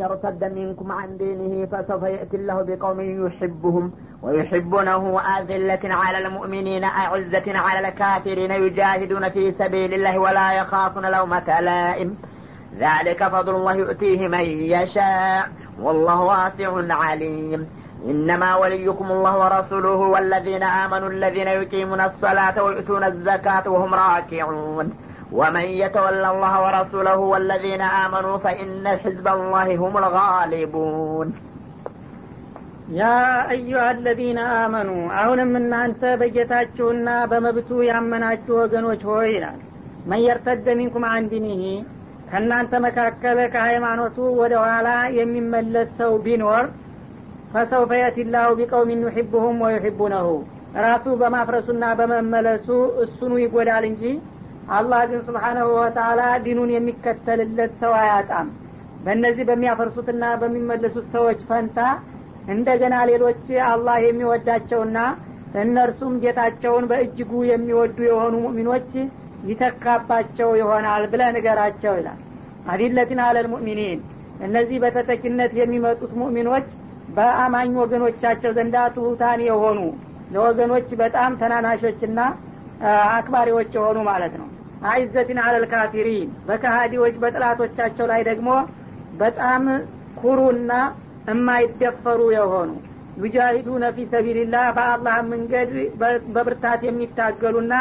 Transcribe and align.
يرتد 0.00 0.44
منكم 0.44 0.92
عن 0.92 1.16
دينه 1.16 1.66
فسوف 1.66 2.02
يأتي 2.02 2.36
الله 2.36 2.62
بقوم 2.62 3.26
يحبهم 3.26 3.92
ويحبونه 4.22 5.20
أذلة 5.20 5.94
على 5.94 6.26
المؤمنين 6.26 6.84
أعزة 6.84 7.58
على 7.58 7.88
الكافرين 7.88 8.50
يجاهدون 8.50 9.28
في 9.28 9.52
سبيل 9.52 9.94
الله 9.94 10.18
ولا 10.18 10.52
يخافون 10.52 11.10
لومة 11.10 11.60
لائم. 11.60 12.16
ذلك 12.78 13.28
فضل 13.28 13.54
الله 13.54 13.74
يؤتيه 13.74 14.28
من 14.28 14.40
يشاء. 14.40 15.48
والله 15.82 16.20
واسع 16.20 16.94
عليم. 16.94 17.66
إنما 18.04 18.56
وليكم 18.56 19.12
الله 19.12 19.38
ورسوله 19.38 19.96
والذين 19.96 20.62
آمنوا 20.62 21.08
الذين 21.08 21.48
يقيمون 21.48 22.00
الصلاة 22.00 22.62
ويؤتون 22.62 23.04
الزكاة 23.04 23.70
وهم 23.70 23.94
راكعون. 23.94 24.92
ومن 25.33 25.65
يتولى 25.81 26.27
الله 26.33 26.53
ورسوله 26.65 27.19
والذين 27.31 27.83
آمنوا 28.03 28.35
فإن 28.37 28.67
حزب 29.01 29.27
الله 29.29 29.67
هم 29.75 29.93
الغالبون 29.97 31.27
ያ 32.91 33.01
አዩሀ 33.51 33.81
አለዚነ 33.89 34.39
አመኑ 34.61 34.89
አሁንም 35.19 35.51
እናንተ 35.59 36.01
በጌታችሁና 36.21 37.09
በመብቱ 37.31 37.69
ያመናችሁ 37.89 38.55
ወገኖች 38.61 39.01
ሆይ 39.09 39.27
ይላል 39.35 39.59
መን 40.09 40.21
የርተደ 40.25 40.67
ሚንኩም 40.79 41.05
አን 41.11 41.25
ዲኒሂ 41.31 41.63
ከእናንተ 42.29 42.73
መካከል 42.85 43.37
ከሃይማኖቱ 43.53 44.17
ወደ 44.41 44.53
ኋላ 44.65 44.89
የሚመለስ 45.19 45.89
ሰው 46.01 46.11
ቢኖር 46.25 46.65
ፈሰውፈ 47.53 47.91
የቲላሁ 48.01 48.49
ቢቀውሚን 48.59 49.05
ዩሒቡሁም 49.07 49.57
ወዩሒቡነሁ 49.65 50.27
ራሱ 50.85 51.05
በማፍረሱና 51.21 51.85
በመመለሱ 51.99 52.67
እሱኑ 53.05 53.31
ይጎዳል 53.43 53.85
እንጂ 53.91 54.03
አላህ 54.70 55.00
ግን 55.10 55.20
ስብሓናሁ 55.26 55.66
ወተላ 55.76 56.20
ዲኑን 56.44 56.70
የሚከተልለት 56.74 57.72
ሰው 57.82 57.92
አያጣም። 57.98 58.48
በእነዚህ 59.04 59.44
በሚያፈርሱትና 59.50 60.24
በሚመለሱት 60.40 61.06
ሰዎች 61.14 61.40
ፈንታ 61.50 61.78
እንደገና 62.46 62.96
ሌሎች 63.10 63.44
አላህ 63.68 63.96
የሚወዳቸውና 64.04 64.98
እነርሱም 65.62 66.14
ጌታቸውን 66.24 66.84
በእጅጉ 66.90 67.32
የሚወዱ 67.50 67.98
የሆኑ 68.08 68.34
ሙእሚኖች 68.44 68.90
ይተካባቸው 69.50 70.50
ይሆናል 70.60 71.04
ብለ 71.12 71.22
ንገራቸው 71.36 71.94
ይላል። 72.00 72.20
አዲለትን 72.68 73.20
አለል 73.26 73.48
እነዚህ 74.46 74.78
በተተኪነት 74.82 75.52
የሚመጡት 75.58 76.12
ሙእሚኖች 76.20 76.66
በአማኝ 77.16 77.72
ወገኖቻቸው 77.82 78.50
ዘንዳ 78.56 78.76
ትሁታን 78.94 79.40
የሆኑ 79.46 79.78
ለወገኖች 80.30 80.88
በጣም 81.02 81.32
ተናናሾችና 81.40 82.20
አክባሪዎች 83.12 83.70
የሆኑ 83.76 83.98
ማለት 84.08 84.34
ነው 84.40 84.48
አይዘትን 84.90 85.38
አለል 85.44 85.64
ካፊሪን 85.72 86.28
በካሃዲዎች 86.48 87.14
በጥላቶቻቸው 87.22 88.06
ላይ 88.12 88.22
ደግሞ 88.30 88.50
በጣም 89.18 89.64
ኩሩና 90.20 90.72
የማይደፈሩ 91.30 92.20
የሆኑ 92.36 92.70
ዩጃሂዱነ 93.22 93.84
ፊ 93.96 94.04
ሰቢልላህ 94.12 94.66
በአላህ 94.76 95.16
መንገድ 95.32 95.70
በብርታት 96.34 96.80
የሚታገሉና 96.86 97.74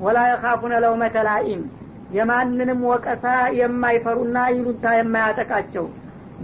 ወላ 0.00 0.18
የካፉነ 0.30 0.74
ለውመተ 0.84 1.16
የማንንም 2.16 2.80
ወቀሳ 2.90 3.24
የማይፈሩና 3.58 4.38
ይሉንታ 4.52 4.86
የማያጠቃቸው 4.98 5.86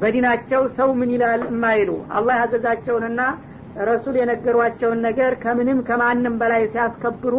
በዲናቸው 0.00 0.62
ሰው 0.78 0.89
ምን 1.00 1.11
ይላል 1.14 1.42
የማይሉ 1.48 1.91
አላህ 2.17 2.36
ያዘዛቸውንና 2.41 3.23
ረሱል 3.89 4.14
የነገሯቸውን 4.20 4.98
ነገር 5.06 5.33
ከምንም 5.42 5.78
ከማንም 5.89 6.34
በላይ 6.41 6.62
ሲያስከብሩ 6.73 7.34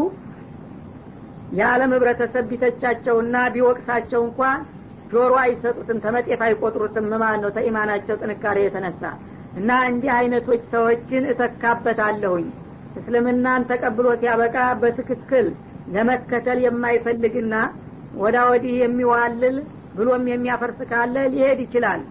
የዓለም 1.54 1.92
ህብረተሰብ 1.96 2.46
ቢተቻቸውና 2.52 3.36
ቢወቅሳቸው 3.56 4.22
እንኳ 4.28 4.40
ጆሮ 5.12 5.34
አይሰጡትም 5.42 5.98
ተመጤፍ 6.04 6.42
አይቆጥሩትም 6.46 7.08
ማለት 7.16 7.42
ነው 7.44 7.52
ተኢማናቸው 7.58 8.16
ጥንካሬ 8.22 8.58
የተነሳ። 8.64 9.04
እና 9.60 9.72
እንዲህ 9.90 10.12
አይነቶች 10.16 10.62
ሰዎችን 10.72 11.28
እተካበታለሁኝ። 11.32 12.48
እስልምናን 13.00 13.68
ተቀብሎ 13.70 14.08
ሲያበቃ 14.22 14.58
በትክክል 14.82 15.46
ለመከተል 15.94 16.60
የማይፈልግና 16.66 17.56
ወዳ 18.16 18.38
ወዲህ 18.50 18.74
የሚዋልል 18.82 19.56
ብሎም 19.96 20.26
የሚያፈርስ 20.32 20.80
ካለ 20.92 21.16
ሊሄድ 21.34 21.60
ይችላል። 21.66 22.02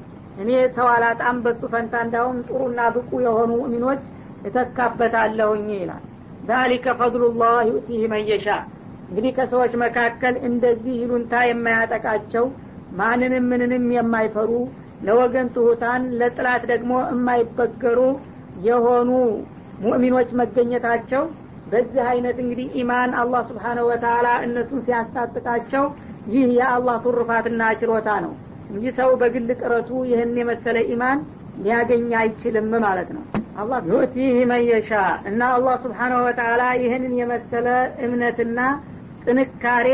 እኔ 0.43 0.51
ሰው 0.77 0.87
አላጣም 0.93 1.37
በሱ 1.45 1.63
ፈንታ 1.73 1.95
እንዳውም 2.05 2.39
ጥሩና 2.49 2.81
ብቁ 2.95 3.11
የሆኑ 3.25 3.51
ሙእሚኖች 3.55 4.05
እተካበታለሁኝ 4.49 5.67
ይላል። 5.77 6.03
ዛሊከ 6.47 6.95
ፈድሉላህ 7.01 7.57
ዩእቲህ 7.69 8.05
መየሻ 8.13 8.47
እንግዲህ 9.13 9.33
ከሰዎች 9.37 9.73
መካከል 9.83 10.35
እንደዚህ 10.49 10.95
ይሉንታ 11.01 11.41
የማያጠቃቸው 11.47 12.45
ማንንም 13.01 13.45
ምንንም 13.51 13.85
የማይፈሩ 13.95 14.51
ለወገን 15.07 15.49
ትሁታን 15.55 16.03
ለጥላት 16.19 16.63
ደግሞ 16.71 16.93
የማይበገሩ 17.11 17.99
የሆኑ 18.67 19.11
ሙእሚኖች 19.83 20.31
መገኘታቸው 20.41 21.23
በዚህ 21.73 22.05
አይነት 22.11 22.37
እንግዲህ 22.43 22.67
ኢማን 22.81 23.11
አላህ 23.21 23.43
ስብሓነሁ 23.51 23.85
ወተላ 23.91 24.29
እነሱን 24.47 24.81
ሲያስታጥቃቸው 24.87 25.85
ይህ 26.33 26.47
የአላህ 26.59 26.97
ቱርፋትና 27.05 27.63
ችሮታ 27.81 28.09
ነው። 28.25 28.33
እንጂ 28.71 28.85
ሰው 28.99 29.11
በግል 29.21 29.49
ጥረቱ 29.61 29.91
ይህን 30.11 30.33
የመሰለ 30.41 30.79
ኢማን 30.93 31.19
ሊያገኝ 31.65 32.09
አይችልም 32.21 32.71
ማለት 32.85 33.11
ነው። 33.17 33.25
አላህ 33.63 33.81
ዩእቲህ 33.91 34.37
መየሻ 34.53 34.91
እና 35.31 35.41
አላህ 35.57 35.75
ስብሓነሁ 35.85 36.21
ወተላ 36.29 36.63
ይህንን 36.83 37.15
የመሰለ 37.21 37.67
እምነትና 38.07 38.61
ጥንካሬ 39.25 39.89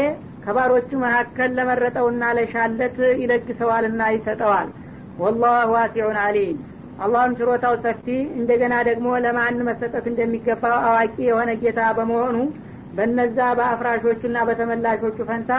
ከባሮቹ 0.44 0.90
መካከል 1.02 1.50
ለመረጠውና 1.56 2.24
ለሻለት 2.36 2.96
ይለግሰዋልና 3.22 4.02
ይሰጠዋል። 4.14 4.68
ወላህ 5.18 5.56
ዋሲዑን 5.74 6.18
አሊም 6.24 6.58
አላህም 6.98 7.34
ችሮታው 7.38 7.74
ሰፊ 7.82 8.06
እንደገና 8.38 8.74
ደግሞ 8.88 9.08
ለማን 9.24 9.58
መሰጠት 9.68 10.06
እንደሚገባው 10.10 10.76
አዋቂ 10.86 11.16
የሆነ 11.26 11.50
ጌታ 11.62 11.80
በመሆኑ 11.98 12.36
በነዛ 12.96 13.38
በአፍራሾቹና 13.58 14.38
በተመላሾቹ 14.48 15.18
ፈንታ 15.28 15.52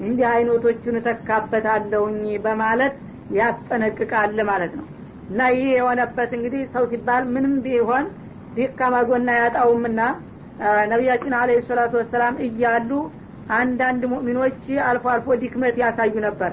እንዲህ 0.00 0.26
አይነቶቹን 0.30 0.98
እተካበታለሁኝ 1.00 2.22
በማለት 2.46 2.94
ያስጠነቅቃል 3.36 4.38
ማለት 4.50 4.72
ነው። 4.78 4.86
እና 5.30 5.48
ይህ 5.54 5.68
የሆነበት 5.76 6.30
እንግዲህ 6.36 6.62
ሰው 6.74 6.84
ሲባል 6.90 7.24
ምንም 7.34 7.54
ቢሆን 7.64 8.06
ጎና 9.08 9.30
ያጣውምና 9.38 10.00
ነቢያችን 10.90 11.34
አለ 11.38 11.50
ሰላቱ 11.68 11.92
ወሰላም 12.00 12.36
እያሉ 12.46 12.90
አንዳንድ 13.56 14.02
ሙእሚኖች 14.12 14.60
አልፎ 14.86 15.04
አልፎ 15.12 15.34
ድክመት 15.42 15.76
ያሳዩ 15.82 16.14
ነበረ። 16.26 16.52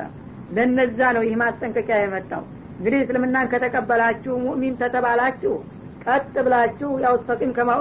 ለነዛ 0.56 1.00
ነው 1.16 1.24
ይህ 1.28 1.36
ማስጠንቀቂያ 1.42 1.98
የመጣው። 2.02 2.44
እንግዲህ 2.78 3.00
እስልምናን 3.04 3.50
ከተቀበላችሁ 3.52 4.34
ሙእሚን 4.44 4.76
ተተባላችሁ 4.82 5.54
ቀጥ 6.06 6.34
ብላችሁ 6.46 6.90
ያው 7.04 7.16
ስተቂም 7.22 7.52
ከማ 7.58 7.72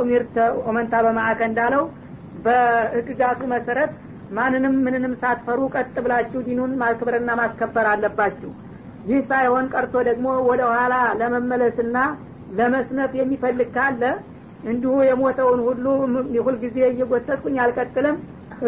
ኦመንታ 0.66 0.94
በማዕከ 1.06 1.40
እንዳለው 1.50 1.84
በህግጋቱ 2.44 3.40
መሰረት 3.54 3.92
ማንንም 4.32 4.74
ምንንም 4.84 5.14
ሳትፈሩ 5.22 5.60
ቀጥ 5.74 5.94
ብላችሁ 6.04 6.40
ዲኑን 6.46 6.72
ማክበርና 6.82 7.30
ማስከበር 7.40 7.86
አለባችሁ። 7.90 8.50
ይህ 9.08 9.20
ሳይሆን 9.30 9.66
ቀርቶ 9.74 9.94
ደግሞ 10.08 10.26
ወደ 10.48 10.62
ኋላ 10.72 10.94
ለመመለስና 11.20 11.96
ለመስነፍ 12.58 13.12
የሚፈልግ 13.20 13.68
ካለ 13.76 14.02
እንዲሁ 14.64 14.94
የሞተውን 15.06 15.60
ሁሉ 15.66 15.84
ሁልጊዜ 16.46 16.78
እየጎተትኩኝ 16.88 17.56
አልቀጥልም። 17.64 18.16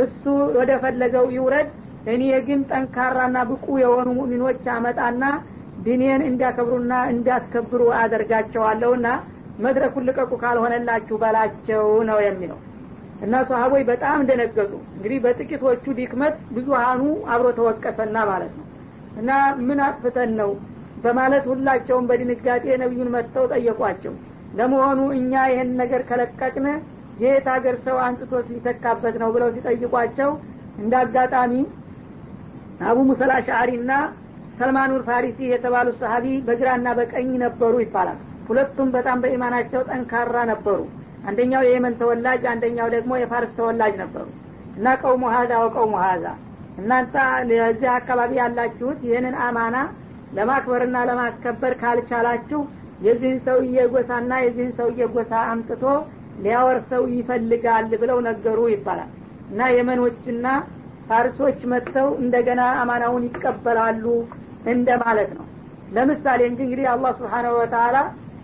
እሱ 0.03 0.23
ወደ 0.57 0.71
ፈለገው 0.83 1.27
ይውረድ። 1.35 1.69
እኔ 2.13 2.23
ግን 2.47 2.61
ጠንካራና 2.71 3.37
ብቁ 3.51 3.67
የሆኑ 3.83 4.09
ሙሚኖች 4.19 4.65
አመጣና 4.75 5.23
ዲኔን 5.85 6.23
እንዲያከብሩና 6.29 6.93
እንዲያስከብሩ 7.13 7.83
አደርጋቸዋለሁና 8.01 9.07
መድረኩን 9.65 10.07
ልቀቁ 10.09 10.33
ካልሆነላችሁ 10.43 11.17
በላቸው 11.23 11.87
ነው 12.09 12.19
የሚለው። 12.27 12.59
እና 13.25 13.35
ሰሀቦች 13.49 13.83
በጣም 13.91 14.17
እንደነገጡ 14.23 14.73
እንግዲህ 14.95 15.19
በጥቂቶቹ 15.25 15.85
ዲክመት 15.99 16.37
ብዙሀኑ 16.57 17.03
አብሮ 17.35 17.49
ተወቀሰና 17.59 18.17
ማለት 18.31 18.53
ነው። 18.59 18.67
እና 19.21 19.31
ምን 19.67 19.81
አጥፍተን 19.87 20.31
ነው 20.41 20.51
በማለት 21.05 21.45
ሁላቸውም 21.51 22.07
በድንጋጤ 22.11 22.65
ነቢዩን 22.83 23.13
መጥተው 23.15 23.45
ጠየቋቸው 23.53 24.15
ለመሆኑ 24.59 25.01
እኛ 25.19 25.33
ይህን 25.51 25.71
ነገር 25.81 26.03
ከለቀቅን 26.09 26.67
የት 27.23 27.47
ሀገር 27.55 27.77
ሰው 27.87 27.97
አንጥቶት 28.05 28.47
ሊተካበት 28.55 29.17
ነው 29.23 29.29
ብለው 29.35 29.49
ሲጠይቋቸው 29.57 30.31
እንደ 30.83 30.93
አጋጣሚ 31.03 31.53
አቡ 32.89 32.99
ሙሰላ 33.09 33.33
ሻዕሪ 33.49 33.73
ና 33.89 33.95
ሰልማኑል 34.59 35.03
ፋሪሲ 35.09 35.39
የተባሉ 35.53 35.89
ሰሀቢ 36.01 36.27
በግራና 36.47 36.89
በቀኝ 36.99 37.31
ነበሩ 37.45 37.75
ይባላል። 37.85 38.19
ሁለቱም 38.49 38.89
በጣም 38.97 39.19
በኢማናቸው 39.23 39.81
ጠንካራ 39.89 40.37
ነበሩ። 40.51 40.81
አንደኛው 41.29 41.63
የየመን 41.67 41.95
ተወላጅ 42.01 42.43
አንደኛው 42.53 42.89
ደግሞ 42.95 43.13
የፋርስ 43.21 43.53
ተወላጅ 43.59 43.95
ነበሩ። 44.03 44.27
እና 44.77 44.95
ቀውሙ 45.03 45.25
ሀዛ 45.35 45.53
ወቀውሙ 45.65 45.95
ሀዛ 46.05 46.27
እናንተ 46.79 47.15
እዚህ 47.69 47.91
አካባቢ 47.99 48.33
ያላችሁት 48.41 49.01
ይህንን 49.09 49.37
አማና 49.45 49.77
ለማክበርና 50.39 50.97
ለማስከበር 51.11 51.75
ካልቻላችሁ 51.83 52.61
የዚህን 53.01 53.39
ሰውዬ 53.47 53.79
ጎሳና 53.93 54.33
የዚህን 54.45 54.73
ሰውዬ 54.79 55.07
ጎሳ 55.15 55.33
አምጥቶ 55.51 55.85
ሊያወርሰው 56.39 57.03
ይፈልጋል 57.15 57.91
ብለው 58.03 58.19
ነገሩ 58.29 58.61
ይባላል። 58.73 59.11
እና 59.51 59.63
የመኖችና 59.77 60.47
ፋርሶች 61.09 61.61
መጥተው 61.73 62.09
እንደገና 62.23 62.63
አማናውን 62.81 63.25
ይቀበላሉ 63.29 64.05
እንደ 64.73 64.89
ማለት 65.05 65.31
ነው። 65.39 65.47
ለምሳሌ 65.93 66.41
እንጂ 66.51 66.61
እንግዲህ 66.67 66.87
አላህ 66.93 67.13
ስብሓናሁ 67.19 67.55
ወተላ 67.61 67.97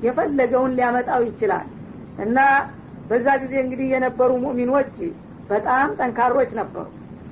የፈለገውን 0.05 0.75
ሊያመጣው 0.76 1.23
ይችላል። 1.29 1.67
እና 2.25 2.38
በዛ 3.11 3.29
ጊዜ 3.43 3.55
እንግዲህ 3.62 3.87
የነበሩ 3.94 4.31
ሙእሚኖች 4.43 4.94
በጣም 5.50 5.88
ጠንካሮች 5.99 6.50
ነበሩ። 6.61 6.87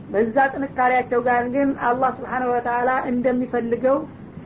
በዛ 0.09 0.37
ጥንካሬያቸው 0.55 1.21
ጋር 1.27 1.43
ግን 1.55 1.69
አላህ 1.89 2.11
ስብሓነሁ 2.19 2.49
ወተላ 2.55 2.91
እንደሚፈልገው 3.11 3.99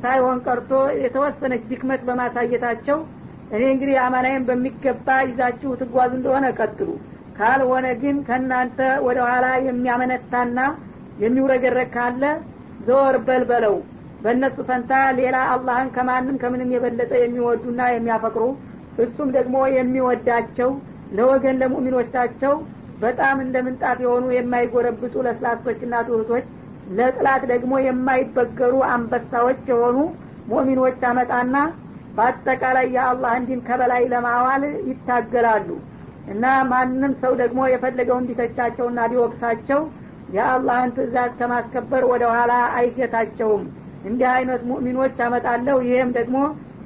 ሳይሆን 0.03 0.39
ቀርቶ 0.47 0.71
የተወሰነች 1.03 1.63
ድክመት 1.71 2.01
በማሳየታቸው 2.07 2.99
እኔ 3.55 3.63
እንግዲህ 3.73 3.97
አማናይን 4.05 4.47
በሚገባ 4.49 5.09
ይዛችሁ 5.27 5.71
ትጓዙ 5.81 6.13
እንደሆነ 6.19 6.47
ቀጥሉ። 6.59 6.91
ካልሆነ 7.39 7.87
ግን 8.03 8.17
ከእናንተ 8.27 8.79
ወደ 9.07 9.19
ኋላ 9.29 9.47
የሚያመነታና 9.67 10.59
የሚውረገረግ 11.23 11.91
ካለ 11.95 12.23
ዘወር 12.87 13.17
በልበለው 13.27 13.77
በእነሱ 14.23 14.57
ፈንታ 14.69 14.93
ሌላ 15.19 15.37
አላህን 15.53 15.89
ከማንም 15.95 16.37
ከምንም 16.43 16.73
የበለጠ 16.75 17.13
የሚወዱና 17.23 17.83
የሚያፈቅሩ 17.93 18.45
እሱም 19.05 19.29
ደግሞ 19.37 19.57
የሚወዳቸው 19.77 20.71
ለወገን 21.17 21.59
ለሙእሚኖቻቸው 21.63 22.55
በጣም 23.01 23.37
እንደ 23.45 23.57
ምንጣፍ 23.67 23.99
የሆኑ 24.05 24.27
የማይጎረብጡ 24.35 25.15
ለስላሶችና 25.27 25.95
ትሁቶች 26.09 26.47
ለጥላት 26.97 27.43
ደግሞ 27.53 27.73
የማይበገሩ 27.85 28.75
አንበሳዎች 28.93 29.61
የሆኑ 29.71 29.99
ሙእሚኖች 30.51 31.01
አመጣና 31.11 31.57
በአጠቃላይ 32.17 32.87
የአላህን 32.95 33.45
ዲን 33.49 33.61
ከበላይ 33.67 34.03
ለማዋል 34.13 34.63
ይታገላሉ። 34.89 35.69
እና 36.33 36.45
ማንም 36.71 37.13
ሰው 37.23 37.33
ደግሞ 37.41 37.61
የፈለገውን 37.71 38.27
ቢተቻቸውና 38.29 39.01
ቢወቅሳቸው 39.13 39.81
የአላህን 40.35 40.93
ትእዛዝ 40.97 41.33
ከማስከበር 41.39 42.03
ወደ 42.11 42.25
ኋላ 42.35 42.53
አይገታቸውም። 42.79 43.65
እንዲህ 44.05 44.29
አይነት 44.37 44.63
ሙእሚኖች 44.71 45.19
አመጣለሁ። 45.27 45.77
ይህም 45.89 46.11
ደግሞ 46.19 46.37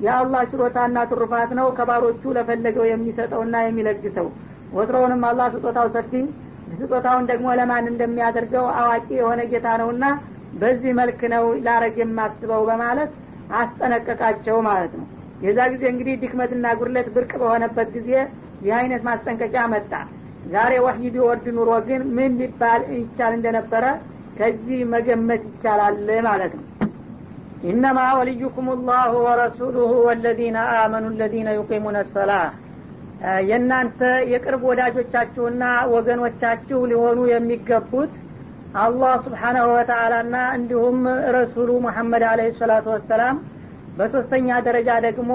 የአላህ 0.01 0.43
ችሎታና 0.51 1.05
ትሩፋት 1.11 1.51
ነው 1.59 1.69
ከባሮቹ 1.77 2.33
ለፈለገው 2.37 2.85
የሚሰጠውና 2.89 3.57
የሚለግሰው። 3.65 4.27
ወትሮውንም 4.73 5.23
አላህ 5.29 5.47
ስጦታው 5.55 5.89
ሰፊ 5.95 6.13
ስጦታውን 6.75 7.27
ደግሞ 7.31 7.49
ለማን 7.59 7.87
እንደሚያደርገው 7.91 8.67
አዋቂ 8.81 9.09
የሆነ 9.19 9.41
ጌታ 9.53 9.69
ነውና 9.81 10.05
በዚህ 10.61 10.93
መልክ 11.01 11.21
ነው 11.33 11.45
ላረግ 11.67 11.97
የማስበው 12.03 12.63
በማለት 12.69 13.11
አስጠነቀቃቸው 13.61 14.57
ማለት 14.69 14.93
ነው። 14.99 15.07
የዛ 15.45 15.59
ጊዜ 15.73 15.85
እንግዲህ 15.93 16.15
ድክመትና 16.23 16.67
ጉድለት 16.79 17.09
ብርቅ 17.17 17.33
በሆነበት 17.43 17.89
ጊዜ 17.97 18.11
ይህ 18.65 18.75
አይነት 18.79 19.03
ማስጠንቀቂያ 19.09 19.65
መጣ። 19.75 19.93
ዛሬ 20.53 20.73
ወህይ 20.85 21.07
ቢወርድ 21.15 21.47
ኑሮ 21.57 21.71
ግን 21.89 22.03
ምን 22.17 22.33
ሊባል 22.41 22.83
ይቻል 22.97 23.33
እንደነበረ 23.39 23.85
ከዚህ 24.39 24.81
መገመት 24.93 25.43
ይቻላል 25.51 25.97
ማለት 26.27 26.53
ነው። 26.59 26.65
ኢነማ 27.69 27.99
ወልዩኩም 28.19 28.67
ላሁ 28.89 29.13
ወረሱሉሁ 29.27 29.91
ወለዚነ 30.09 30.57
አመኑ 30.81 31.07
ለዚነ 31.21 31.49
ዩቂሙነ 31.59 31.99
ሰላህ 32.15 32.43
የእናንተ 33.49 34.01
የቅርብ 34.31 34.63
ወዳጆቻችሁና 34.71 35.63
ወገኖቻችሁ 35.93 36.79
ሊሆኑ 36.91 37.19
የሚገቡት 37.31 38.13
አላህ 38.79 39.13
ስብሓናሁ 39.27 39.67
ወተአላና 39.77 40.37
እንዲሁም 40.57 40.99
ረሱሉ 41.37 41.71
ሙሐመድ 41.85 42.25
አለህ 42.31 42.49
ሰላቱ 42.61 42.87
ወሰላም 42.95 43.37
በሶስተኛ 43.99 44.59
ደረጃ 44.67 44.91
ደግሞ 45.07 45.33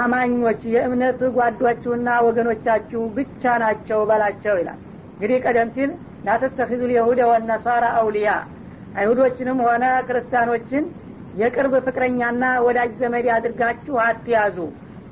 አማኞች 0.00 0.60
የእምነት 0.74 1.20
ጓዷችሁና 1.36 2.08
ወገኖቻችሁ 2.26 3.02
ብቻ 3.16 3.54
ናቸው 3.62 4.00
በላቸው 4.10 4.54
ይላል። 4.60 4.78
እንግዲህ 5.14 5.38
ቀደም 5.46 5.70
ሲል 5.74 5.90
ላተተኪዙ 6.26 6.82
ልየሁደ 6.90 7.20
ወነሳራ 7.30 7.84
አውሊያ 8.00 8.30
አይሁዶችንም 8.96 9.58
ሆነ 9.66 9.84
ክርስቲያኖችን 10.08 10.84
የቅርብ 11.34 11.74
ፍቅረኛና 11.86 12.44
ወዳጅ 12.66 12.90
ዘመድ 13.02 13.26
አድርጋችሁ 13.36 13.94
አትያዙ 14.06 14.56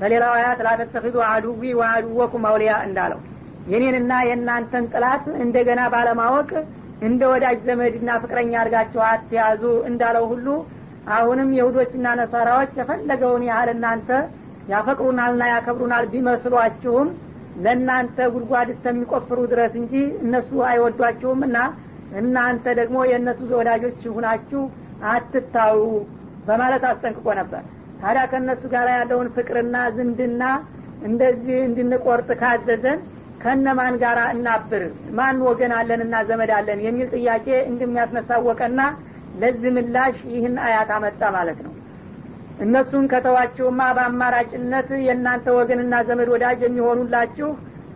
በሌላው 0.00 0.32
አያት 0.36 0.60
ላተተኪዙ 0.66 1.16
አዱዊ 1.30 1.62
ወአዱወኩም 1.80 2.44
አውሊያ 2.50 2.74
እንዳለው 2.86 3.20
የኔንና 3.72 4.12
የእናንተን 4.28 4.84
ጥላት 4.92 5.24
እንደገና 5.44 5.80
ባለማወቅ 5.94 6.50
እንደ 7.08 7.22
ወዳጅ 7.32 7.58
ዘመድና 7.66 8.10
ፍቅረኛ 8.22 8.52
አድርጋችሁ 8.60 9.00
አትያዙ 9.08 9.62
እንዳለው 9.90 10.24
ሁሉ 10.32 10.46
አሁንም 11.16 11.50
የሁዶችና 11.58 12.06
ነሳራዎች 12.20 12.72
የፈለገውን 12.80 13.44
ያህል 13.50 13.68
እናንተ 13.74 14.08
ያፈቅሩናልና 14.72 15.42
ያከብሩናል 15.52 16.04
ቢመስሏችሁም 16.12 17.08
ለእናንተ 17.64 18.18
ጉድጓድ 18.34 18.68
እስከሚቆፍሩ 18.74 19.38
ድረስ 19.52 19.72
እንጂ 19.80 19.94
እነሱ 20.24 20.50
አይወዷችሁም 20.68 21.40
እና 21.48 21.56
እናንተ 22.20 22.64
ደግሞ 22.80 22.98
የእነሱ 23.10 23.40
ወዳጆች 23.60 24.00
ሁናችሁ 24.16 24.62
አትታዩ 25.12 25.80
በማለት 26.46 26.84
አስጠንቅቆ 26.90 27.26
ነበር 27.40 27.62
ታዲያ 28.02 28.22
ከእነሱ 28.30 28.62
ጋር 28.74 28.86
ያለውን 28.94 29.28
ፍቅርና 29.34 29.76
ዝምድና 29.96 30.42
እንደዚህ 31.08 31.58
እንድንቆርጥ 31.68 32.28
ካዘዘን 32.40 33.00
ከነማን 33.42 33.94
ጋር 34.02 34.18
እናብር? 34.34 34.82
ማን 35.18 35.36
ወገን 35.46 35.72
አለንና 35.76 36.14
ዘመድ 36.30 36.50
አለን? 36.56 36.80
የሚል 36.86 37.08
ጥያቄ 37.16 37.46
እንደሚያስነሳወቀና 37.70 38.80
ለዚህ 39.40 39.70
ምላሽ 39.76 40.16
ይህን 40.32 40.56
አያት 40.66 40.90
አመጣ 40.96 41.22
ማለት 41.36 41.60
ነው። 41.66 41.72
እነሱን 42.64 43.04
ከተዋችሁማ 43.12 43.80
በአማራጭነት 43.96 44.88
የእናንተ 45.06 45.46
ወገንና 45.58 45.94
ዘመድ 46.08 46.28
ወዳጅ 46.34 46.58
የሚሆኑላችሁ 46.66 47.48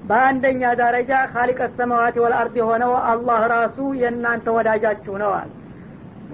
በአንደኛ 0.08 0.62
ደረጃ 0.80 1.12
ካሊቀ 1.32 1.60
ሰማዋት 1.76 2.16
ወልአርድ 2.22 2.54
የሆነው 2.60 2.92
አላህ 3.10 3.42
ራሱ 3.54 3.76
የእናንተ 4.00 4.46
ወዳጃችሁ 4.56 5.14
ነዋል 5.22 5.50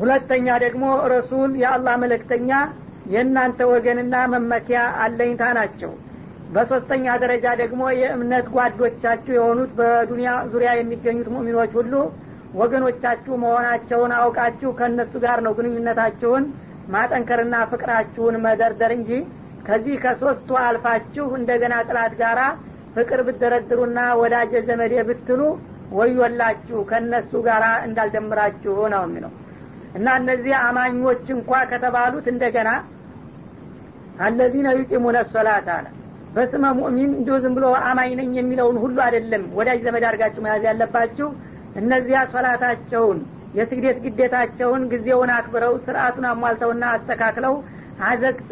ሁለተኛ 0.01 0.49
ደግሞ 0.65 0.85
ረሱል 1.15 1.51
የአላህ 1.63 1.95
መለክተኛ 2.03 2.51
የእናንተ 3.07 3.61
ወገንና 3.73 4.15
መመኪያ 4.35 4.81
አለኝታ 5.05 5.43
ናቸው። 5.59 5.93
በሶስተኛ 6.55 7.07
ደረጃ 7.23 7.47
ደግሞ 7.61 7.83
የእምነት 7.99 8.47
ጓዶቻችሁ 8.55 9.33
የሆኑት 9.37 9.71
በዱንያ 9.79 10.31
ዙሪያ 10.53 10.71
የሚገኙት 10.77 11.29
ሙእሚኖች 11.35 11.73
ሁሉ 11.79 11.93
ወገኖቻችሁ 12.61 13.35
መሆናቸውን 13.43 14.13
አውቃችሁ 14.19 14.71
ከእነሱ 14.79 15.13
ጋር 15.25 15.39
ነው 15.47 15.53
ግንኙነታችሁን 15.59 16.45
ማጠንከርና 16.95 17.57
ፍቅራችሁን 17.73 18.37
መደርደር 18.47 18.93
እንጂ 18.97 19.11
ከዚህ 19.67 19.97
ከሶስቱ 20.05 20.51
አልፋችሁ 20.65 21.27
እንደገና 21.39 21.75
ጥላት 21.89 22.15
ጋራ 22.21 22.41
ፍቅር 22.95 23.21
ብትደረድሩና 23.27 24.01
ወዳጀ 24.21 24.53
ዘመዴ 24.69 24.95
ብትሉ 25.09 25.43
ወዮላችሁ 25.99 26.81
ከእነሱ 26.91 27.33
ጋር 27.47 27.65
እንዳልጀምራችሁ 27.87 28.75
ነው 28.95 29.03
የሚለው 29.07 29.33
እና 29.95 30.09
እነዚህ 30.21 30.55
አማኞች 30.65 31.25
እንኳ 31.37 31.51
ከተባሉት 31.71 32.27
እንደገና 32.33 32.71
አለዚነ 34.25 34.69
ዩቂሙነ 34.79 35.19
ሶላት 35.33 35.69
አለ። 35.75 35.87
በስመ 36.35 36.65
ሙእሚን 36.79 37.11
እንዲሁ 37.19 37.37
ዝም 37.45 37.55
ብሎ 37.57 37.67
አማኝ 37.89 38.11
ነኝ 38.19 38.33
የሚለውን 38.39 38.77
ሁሉ 38.83 38.97
አይደለም 39.07 39.45
ወዳጅ 39.59 39.79
ዘመድ 39.87 40.05
አድርጋችሁ 40.09 40.43
መያዝ 40.45 40.65
ያለባችሁ። 40.69 41.29
እነዚያ 41.81 42.19
ሶላታቸውን 42.33 43.19
የስግደት 43.59 43.99
ግዴታቸውን 44.05 44.83
ጊዜውን 44.93 45.31
አክብረው 45.37 45.75
ስርአቱን 45.85 46.27
አሟልተውና 46.31 46.85
አስተካክለው 46.97 47.55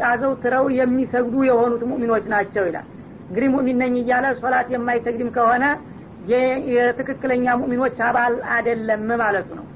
አዘውትረው 0.09 0.65
የሚሰግዱ 0.79 1.35
የሆኑት 1.49 1.83
ሙእሚኖች 1.91 2.25
ናቸው 2.35 2.65
ይላል። 2.69 2.87
እንግዲህ 3.29 3.49
ሙእሚን 3.55 3.79
ነኝ 3.83 3.95
እያለ 4.03 4.27
ሶላት 4.41 4.69
የማይሰግድም 4.75 5.31
ከሆነ 5.37 5.65
የትክክለኛ 6.73 7.47
ሙእሚኖች 7.61 7.99
አባል 8.07 8.35
አደለም 8.57 9.07
ማለቱ 9.23 9.49
ነው 9.59 9.67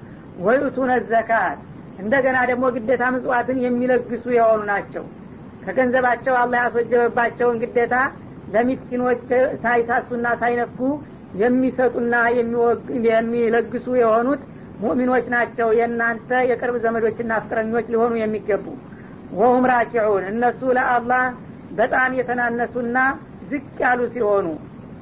ወዩቱነ 0.40 0.92
ዘካት 1.10 1.58
እንደገና 2.02 2.38
ደግሞ 2.50 2.64
ግዴታ 2.76 3.04
ምጽዋትን 3.14 3.58
የሚለግሱ 3.64 4.24
የሆኑ 4.36 4.60
ናቸው። 4.70 5.04
ከገንዘባቸው 5.64 6.34
አላህ 6.40 6.58
ያስወጀበባቸውን 6.62 7.58
ግዴታ 7.62 7.94
ለሚስኪኖች 8.54 9.20
ሳይሳሱና 9.62 10.26
ሳይነኩ 10.40 10.78
የሚሰጡና 11.42 12.14
የሚለግሱ 13.08 13.86
የሆኑት 14.00 14.42
ሙእሚኖች 14.82 15.26
ናቸው። 15.34 15.68
የእናንተ 15.78 16.30
የቅርብ 16.50 16.76
ዘመዶችና 16.84 17.32
ፍቅረኞች 17.44 17.86
ሊሆኑ 17.92 18.12
የሚገቡ። 18.20 18.66
ወሁም 19.34 19.64
ራኪዑን 19.72 20.24
እነሱ 20.32 20.60
ለአላህ 20.78 21.22
በጣም 21.72 22.10
የተናነሱና 22.18 22.96
ዝቅ 23.50 23.64
ያሉ 23.84 24.00
ሲሆኑ 24.14 24.46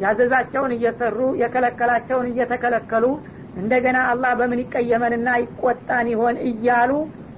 ያዘዛቸውን 0.01 0.73
እየሰሩ 0.77 1.19
የከለከላቸውን 1.41 2.27
እየተከለከሉ 2.31 3.05
እንደገና 3.57 3.99
አላህ 4.11 4.33
በምን 4.39 4.61
ይቀየመንና 4.63 5.29
ይቆጣን 5.43 6.09
ይሆን 6.13 6.37
እያሉ 6.49 6.91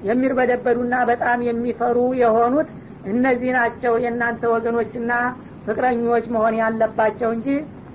የሚርበደበዱና 0.09 0.95
በጣም 1.11 1.39
የሚፈሩ 1.49 1.99
የሆኑት 2.23 2.71
እነዚህ 3.13 3.51
ናቸው 3.59 3.95
የእናንተ 4.03 4.43
ወገኖችና 4.55 5.13
ፍቅረኞች 5.67 6.25
መሆን 6.35 6.55
ያለባቸው 6.61 7.31
እንጂ 7.37 7.49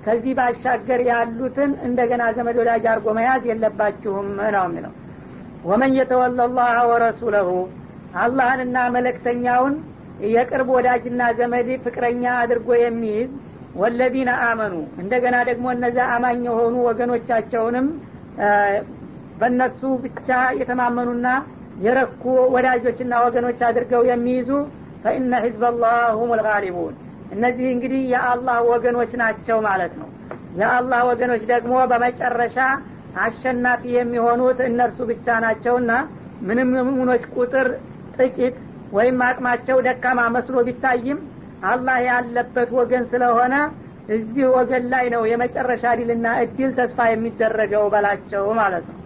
ከዚህ 0.04 0.32
ባሻገር 0.38 1.00
ያሉትን 1.08 1.70
እንደገና 1.86 2.24
ዘመድ 2.36 2.56
ወዳጅ 2.60 2.84
አርጎ 2.92 3.06
መያዝ 3.18 3.42
የለባችሁም 3.48 4.26
ነው 4.54 4.64
የሚለው። 4.66 4.92
ወመን 5.64 5.92
የተወለ 5.98 6.40
ላህ 6.58 6.76
ወረሱለሁ 6.90 7.48
አላህንና 8.22 8.78
መለክተኛውን 8.94 9.74
የቅርብ 10.28 10.68
ወዳጅና 10.76 11.22
ዘመድ 11.38 11.68
ፍቅረኛ 11.84 12.24
አድርጎ 12.42 12.68
የሚይዝ 12.80 13.30
ወለዚነ 13.80 14.30
አመኑ። 14.46 14.74
እንደገና 15.02 15.36
ደግሞ 15.48 15.66
እነዚያ 15.74 16.04
አማኝ 16.14 16.40
የሆኑ 16.48 16.76
ወገኖቻቸውንም 16.88 17.88
በእነሱ 19.40 19.80
ብቻ 20.04 20.28
የተማመኑና 20.60 21.26
የረኩ 21.84 22.22
ወዳጆችና 22.54 23.14
ወገኖች 23.24 23.60
አድርገው 23.66 24.02
የሚይዙ 24.08 24.50
ፈኢነ 25.02 25.34
ሒዝበላህ 25.44 25.98
ሁም 26.18 26.30
ልጋሊቡን 26.38 26.94
እነዚህ 27.34 27.66
እንግዲህ 27.74 28.02
የአላህ 28.12 28.58
ወገኖች 28.70 29.10
ናቸው 29.22 29.58
ማለት 29.66 29.92
ነው። 30.00 30.08
የአላህ 30.58 31.00
ወገኖች 31.10 31.42
ደግሞ 31.52 31.74
በመጨረሻ 31.90 32.58
አሸናፊ 33.22 33.82
የሚሆኑት 33.96 34.58
እነርሱ 34.68 34.98
ብቻ 35.10 35.36
ናቸውና 35.44 35.92
ምንም 36.48 36.70
ሙኖች 36.90 37.22
ቁጥር 37.36 37.68
ጥቂት 38.16 38.56
ወይም 38.92 39.18
አቅማቸው 39.26 39.78
ደካማ 39.86 40.20
መስሎ 40.34 40.58
ቢታይም 40.68 41.18
አላህ 41.70 41.96
ያለበት 42.08 42.68
ወገን 42.78 43.04
ስለሆነ 43.12 43.54
እዚህ 44.08 44.44
ወገን 44.56 44.84
ላይ 44.92 45.06
ነው 45.14 45.22
የመጨረሻ 45.30 45.84
ድልና 45.98 46.26
እድል 46.44 46.70
ተስፋ 46.78 46.98
የሚደረገው 47.10 47.84
በላቸው 47.94 48.46
ማለት 48.62 48.86
ነው። 48.90 48.96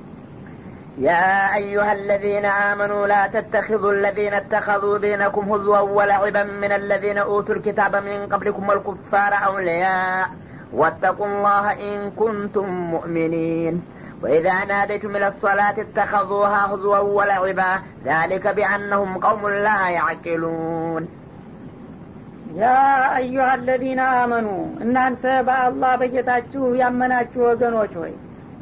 يا 0.98 1.54
أيها 1.54 1.92
الذين 1.92 2.44
آمنوا 2.44 3.06
لا 3.06 3.26
تتخذوا 3.26 3.92
الذين 3.92 4.34
اتخذوا 4.34 4.98
دينكم 4.98 5.52
هزوا 5.52 5.78
ولعبا 5.78 6.42
من 6.62 6.72
الذين 6.72 7.18
أوتوا 7.18 7.54
الكتاب 7.54 7.96
من 7.96 8.26
قبلكم 8.26 8.68
والكفار 8.68 9.32
أولياء 9.46 10.28
واتقوا 10.72 11.26
الله 11.26 11.72
إن 11.72 12.10
كنتم 12.10 12.68
مؤمنين 12.94 13.74
وإذا 14.22 14.64
ناديتم 14.64 15.16
إلى 15.16 15.28
الصلاة 15.28 15.76
اتخذوها 15.80 16.66
هزوا 16.66 16.98
ولعبا 16.98 17.72
ذلك 18.04 18.46
بأنهم 18.48 19.18
قوم 19.18 19.48
لا 19.48 19.88
يعقلون 19.88 21.02
ያ 22.52 22.70
አዩሀ 23.16 23.44
አለዚነ 23.50 24.00
አመኑ 24.16 24.48
እናንተ 24.84 25.22
በአላህ 25.46 25.92
በጌታችሁ 26.00 26.64
ያመናችሁ 26.80 27.40
ወገኖች 27.48 27.92
ሆይ 28.00 28.12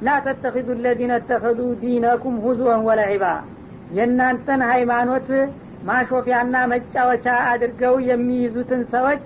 ላ 0.02 0.14
ተተኪዙ 0.26 0.68
ለዚነ 0.84 1.14
ተኸዙ 1.30 1.60
ዲነኩም 1.80 2.36
ሁዝወን 2.44 2.82
ወለዒባ 2.88 3.24
የእናንተን 3.96 4.62
ሃይማኖት 4.70 5.28
ማሾፊያና 5.88 6.56
መጫወቻ 6.72 7.26
አድርገው 7.50 7.94
የሚይዙትን 8.10 8.82
ሰዎች 8.94 9.24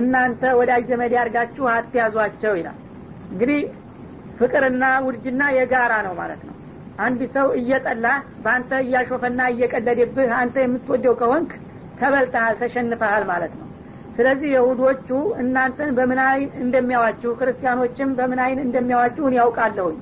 እናንተ 0.00 0.42
ወዳጅ 0.58 0.84
ዘመድ 0.90 1.12
ያርጋችሁ 1.18 1.66
አትያዟቸው 1.74 2.54
ይላል። 2.60 2.78
እንግዲህ 3.30 3.60
ፍቅርና 4.38 4.84
ውድጅና 5.06 5.42
የጋራ 5.56 5.92
ነው 6.06 6.14
ማለት 6.20 6.40
ነው። 6.48 6.54
አንድ 7.06 7.20
ሰው 7.36 7.46
እየጠላህ 7.60 8.16
በአንተ 8.44 8.72
እያሾፈና 8.84 9.40
እየቀለደብህ 9.52 10.30
አንተ 10.40 10.56
የምትወደው 10.64 11.14
ከሆንክ 11.20 11.52
ተበልተሃል 12.00 12.54
ተሸንፈሃል 12.62 13.24
ማለት 13.32 13.52
ነው 13.58 13.65
ስለዚህ 14.16 14.48
የሁዶቹ 14.52 15.08
እናንተን 15.42 15.90
በምን 15.96 16.20
አይን 16.26 16.50
እንደሚያዋችሁ 16.62 17.30
ክርስቲያኖችም 17.40 18.10
በምን 18.18 18.40
አይን 18.44 18.60
እንደሚያዋችሁ 18.64 19.32
ያውቃለሁኝ 19.36 19.96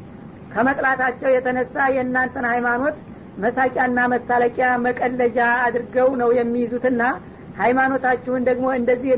ከመጥላታቸው 0.52 1.30
የተነሳ 1.34 1.76
የእናንተን 1.94 2.46
ሃይማኖት 2.52 2.96
መሳቂያና 3.38 4.00
መሳለቂያ 4.12 4.66
መቀለጃ 4.84 5.38
አድርገው 5.64 6.10
ነው 6.20 6.28
የሚይዙትና 6.38 7.02
ሃይማኖታችሁን 7.58 8.44
ደግሞ 8.48 8.66
እንደዚህ 8.78 9.10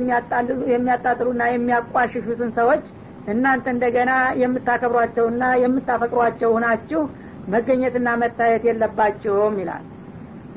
የሚያጣጥሉና 0.75 1.43
የሚያቋሽሹትን 1.53 2.51
ሰዎች 2.59 2.85
እናንተ 3.33 3.67
እንደገና 3.75 4.11
የምታከብሯቸውና 4.43 5.45
የምታፈቅሯቸው 5.63 6.53
ናችሁ 6.65 7.01
መገኘትና 7.55 8.09
መታየት 8.23 8.65
የለባችሁም 8.69 9.55
ይላል። 9.63 9.85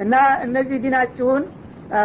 እና 0.04 0.16
እነዚህ 0.46 0.78
ዲናችሁን 0.84 1.44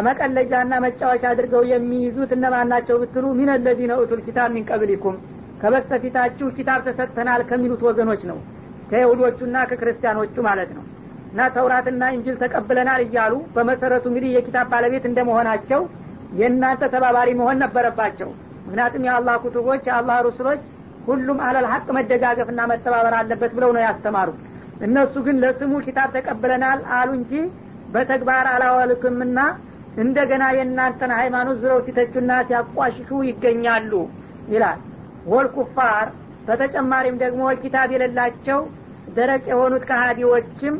መቀለጃና 0.05 0.73
መጫወቻ 0.85 1.23
አድርገው 1.31 1.63
የሚይዙት 1.71 2.31
እነማን 2.35 2.69
ናቸው 2.73 2.95
ብትሉ 3.01 3.25
ሚን 3.39 3.49
ለዚነ 3.65 3.93
ኡቱል 4.01 4.21
ኪታብ 4.27 4.49
ሚን 4.55 4.63
ቀብሊኩም? 4.69 5.15
ከበስተፊታችሁ 5.61 6.47
ኪታብ 6.57 6.79
ተሰጥተናል 6.87 7.41
ከሚሉት 7.49 7.81
ወገኖች 7.87 8.21
ነው። 8.29 8.37
ከይሁዶቹና 8.89 9.57
ከክርስቲያኖቹ 9.69 10.35
ማለት 10.47 10.71
ነው። 10.77 10.83
እና 11.31 11.47
ተውራትና 11.55 12.03
እንጅል 12.15 12.35
ተቀብለናል 12.41 13.01
እያሉ 13.05 13.33
በመሰረቱ 13.55 14.05
እንግዲህ 14.11 14.29
የኪታብ 14.35 14.67
ባለቤት 14.73 15.05
እንደመሆናቸው 15.09 15.81
የእናንተ 16.39 16.83
ተባባሪ 16.93 17.29
መሆን 17.39 17.57
ነበረባቸው። 17.63 18.29
ምክንያቱም 18.65 19.05
የአላህ 19.07 19.35
ኩቱቦች 19.43 19.83
የአላህ 19.89 20.17
ሩስሎች 20.27 20.61
ሁሉም 21.07 21.39
አለል 21.47 21.67
ሀቅ 21.71 21.87
መደጋገፍና 21.97 22.61
መተባበር 22.71 23.15
አለበት 23.17 23.51
ብለው 23.57 23.71
ነው 23.75 23.83
ያስተማሩት። 23.85 24.37
እነሱ 24.85 25.13
ግን 25.25 25.37
ለስሙ 25.43 25.73
ኪታብ 25.85 26.09
ተቀብለናል 26.15 26.79
አሉ 26.97 27.09
እንጂ 27.19 27.33
በተግባር 27.93 28.45
አላወልክምና 28.53 29.39
እንደገና 30.03 30.43
የእናንተን 30.55 31.11
ሃይማኖት 31.19 31.57
ዝረው 31.61 31.79
ሲተቹና 31.85 32.31
ሲያቋሽሹ 32.47 33.19
ይገኛሉ 33.27 33.91
ይላል። 34.53 34.79
ወልኩፋር 35.33 36.07
በተጨማሪም 36.47 37.15
ደግሞ 37.23 37.43
ኪታብ 37.61 37.89
የሌላቸው 37.93 38.59
ደረቅ 39.15 39.43
የሆኑት 39.51 39.83
ከሃዲዎችም 39.89 40.75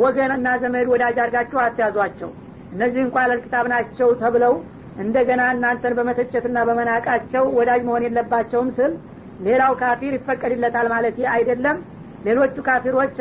ወገንና 0.00 0.48
ዘመድ 0.62 0.86
ወዳጅ 0.92 1.16
አድርጋችሁ 1.22 1.58
አትያዟቸው። 1.64 2.30
እነዚህ 2.72 3.00
እንኳ 3.06 3.16
ለልኪታብ 3.30 3.66
ናቸው 3.72 4.08
ተብለው 4.20 4.54
እንደገና 5.00 5.42
እናንተን 5.54 5.94
በመተቸትና 5.98 6.58
በመናቃቸው 6.68 7.44
ወዳጅ 7.58 7.80
መሆን 7.88 8.04
የለባቸውም 8.06 8.68
ስል 8.78 8.92
ሌላው 9.40 9.72
ካፊር 9.80 10.14
ይፈቀድለታል 10.16 10.86
ማለት 10.94 11.18
አይደለም። 11.34 11.78
ሌሎቹ 12.24 12.56
ካፊሮች 12.66 13.14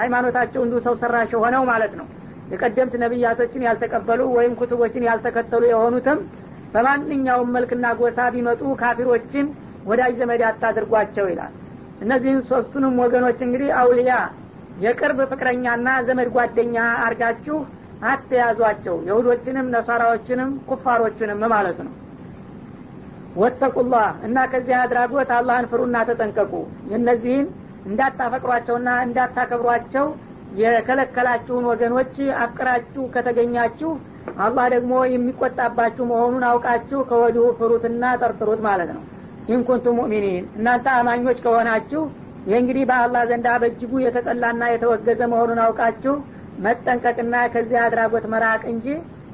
ሃይማኖታቸው 0.00 0.60
እንዱ 0.66 0.74
ሰው 0.84 0.94
ሰራሽ 1.02 1.32
ሆነው 1.42 1.62
ማለት 1.70 1.92
ነው 2.00 2.06
የቀደምት 2.52 2.94
ነቢያቶችን 3.02 3.64
ያልተቀበሉ 3.66 4.20
ወይም 4.36 4.52
ኩቱቦችን 4.60 5.06
ያልተከተሉ 5.08 5.62
የሆኑትም 5.70 6.20
በማንኛውም 6.72 7.52
መልክና 7.56 7.86
ጎሳ 8.00 8.18
ቢመጡ 8.34 8.62
ካፊሮችን 8.80 9.46
ወዳጅ 9.86 10.14
ዘመድ 10.20 10.42
አታድርጓቸው 10.48 11.26
ይላል። 11.30 11.52
እነዚህን 12.00 12.40
ሶስቱንም 12.50 12.96
ወገኖች 13.02 13.38
እንግዲህ 13.46 13.70
አውልያ 13.80 14.12
የቅርብ 14.82 15.20
ፍቅረኛና 15.30 15.88
ዘመድ 16.08 16.28
ጓደኛ 16.34 16.76
አርጋችሁ 17.06 17.56
አትያዟቸው። 18.08 18.96
የሁዶችንም 19.08 19.70
ነሳራዎችንም 19.74 20.50
ኩፋሮችንም 20.68 21.40
ማለት 21.54 21.78
ነው። 21.86 21.94
ወተቁላህ 23.36 24.06
እና 24.26 24.38
ከዚህ 24.52 24.74
አድራጎት 24.82 25.30
አላህን 25.36 25.66
ፍሩና 25.72 25.96
ተጠንቀቁ። 26.08 26.52
የእነዚህን 26.92 27.46
እንዳታፈቅሯቸውና 27.88 28.88
እንዳታከብሯቸው 29.06 30.06
የከለከላችሁን 30.58 31.64
ወገኖች 31.70 32.14
አፍቅራችሁ 32.42 33.02
ከተገኛችሁ 33.14 33.90
አላህ 34.44 34.66
ደግሞ 34.74 34.94
የሚቆጣባችሁ 35.12 36.04
መሆኑን 36.10 36.44
አውቃችሁ 36.48 37.00
ከወዲሁ 37.10 37.44
ፍሩትና 37.58 38.04
ጠርጥሩት 38.22 38.60
ማለት 38.66 38.90
ነው። 38.96 39.02
ኢንኩንቱም 39.48 39.96
ሙእሚኒን። 39.98 40.46
እናንተ 40.58 40.86
አማኞች 40.96 41.38
ከሆናችሁ 41.44 42.02
ይህ 42.48 42.56
እንግዲህ 42.60 42.84
በአላህ 42.90 43.22
ዘንዳ 43.30 43.48
በእጅጉ 43.62 43.92
የተጠላና 44.02 44.62
የተወገዘ 44.70 45.20
መሆኑን 45.32 45.60
አውቃችሁ 45.64 46.14
መጠንቀቅና 46.58 47.34
ከዚህ 47.54 47.78
አድራጎት 47.84 48.26
መራቅ 48.32 48.62
እንጂ 48.72 48.86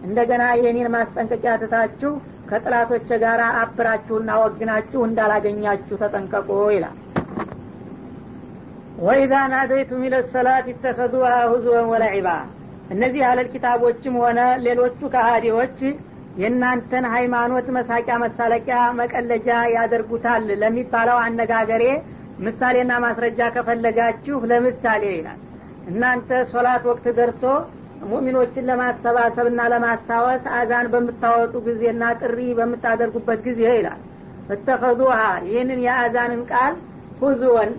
እንደገና 0.05 0.45
የኔን 0.63 0.89
ማስጠንቀቂያ 0.95 1.53
ትታችሁ 1.63 2.13
ከጥላቶች 2.49 3.09
ጋር 3.23 3.41
አብራችሁና 3.61 4.31
ወግናችሁ 4.43 5.01
እንዳላገኛችሁ 5.07 5.97
ተጠንቀቁ 6.03 6.49
ይላል 6.75 6.97
ወኢዛ 8.99 9.35
ናደይቱም 9.53 10.03
ኢለ 10.07 10.17
ሰላት 10.33 10.67
ይተኸዙሃ 10.71 11.31
ሁዝወን 11.53 11.87
ወለዒባ። 11.93 12.29
እነዚህ 12.91 13.23
አለል 13.29 13.49
ኪታቦችም 13.53 14.17
ሆነ 14.23 14.41
ሌሎቹ 14.65 15.01
ከሃዲዎች 15.15 15.79
የእናንተን 16.41 17.05
ሃይማኖት 17.15 17.67
መሳቂያ 17.77 18.15
መሳለቂያ 18.25 18.79
መቀለጃ 19.01 19.49
ያደርጉታል 19.75 20.47
ለሚባለው 20.63 21.19
አነጋገሬ 21.25 21.85
ምሳሌና 22.45 22.93
ማስረጃ 23.05 23.41
ከፈለጋችሁ 23.57 24.39
ለምሳሌ 24.51 25.03
ይላል። 25.17 25.41
እናንተ 25.91 26.31
ሶላት 26.53 26.85
ወቅት 26.91 27.07
ደርሶ 27.19 27.43
ሙእሚኖችን 28.05 28.67
ለማሰባሰብና 28.71 29.61
ለማስታወስ 29.73 30.45
አዛን 30.59 30.87
በምታወጡ 30.95 31.55
ጊዜና 31.67 32.05
ጥሪ 32.21 32.39
በምታደርጉበት 32.59 33.41
ጊዜ 33.47 33.63
ይላል። 33.77 34.01
እተኸዙሃ 34.55 35.19
ይህንን 35.49 35.81
የአዛንን 35.87 36.43
ቃል 36.51 36.75
ሁዝወን 37.21 37.71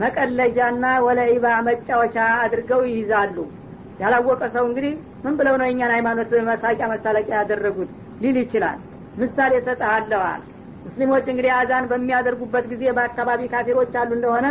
መቀለጃና 0.00 0.84
ወለኢባ 1.04 1.46
መጫወቻ 1.66 2.16
አድርገው 2.40 2.80
ይይዛሉ። 2.88 3.36
ያላወቀ 4.00 4.42
ሰው 4.54 4.64
እንግዲህ 4.68 4.92
ምን 5.24 5.34
ብለው 5.38 5.54
ነው 5.60 5.66
የኛን 5.68 5.92
ሃይማኖት 5.96 6.30
መሳቂያ 6.48 6.86
መሳለቂያ 6.94 7.34
ያደረጉት? 7.40 7.90
ሊል 8.22 8.36
ይችላል። 8.42 8.78
ምሳሌ 9.20 9.52
ሰጠሃለዋል 9.66 10.40
ሙስሊሞች 10.86 11.26
እንግዲህ 11.32 11.52
አዛን 11.58 11.84
በሚያደርጉበት 11.90 12.64
ጊዜ 12.72 12.82
በአካባቢ 12.96 13.40
ካፊሮች 13.52 13.92
አሉ 14.00 14.10
እንደሆነ 14.16 14.46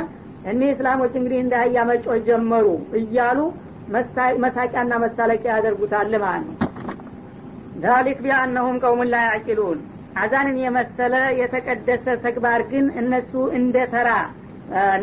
እኒህ 0.51 0.69
እስላሞች 0.73 1.13
እንግዲህ 1.19 1.39
እንደ 1.41 1.53
አህያ 1.59 1.83
መጮህ 1.89 2.17
ጀመሩ 2.27 2.65
እያሉ 2.99 3.39
መሳቂያና 4.43 4.93
መሳለቂያ 5.03 5.51
ያደርጉታል 5.57 6.13
ማለት 6.23 6.45
ነው። 6.49 6.55
ዛሊክ 7.83 8.19
ቢአነሁም 8.25 8.79
ቀውሙን 8.83 9.09
ላ 9.13 9.21
ያዕቂሉን። 9.25 9.79
አዛንን 10.21 10.57
የመሰለ 10.63 11.13
የተቀደሰ 11.39 12.05
ተግባር 12.25 12.61
ግን 12.71 12.85
እነሱ 13.01 13.31
እንደ 13.59 13.77
ተራ 13.93 14.09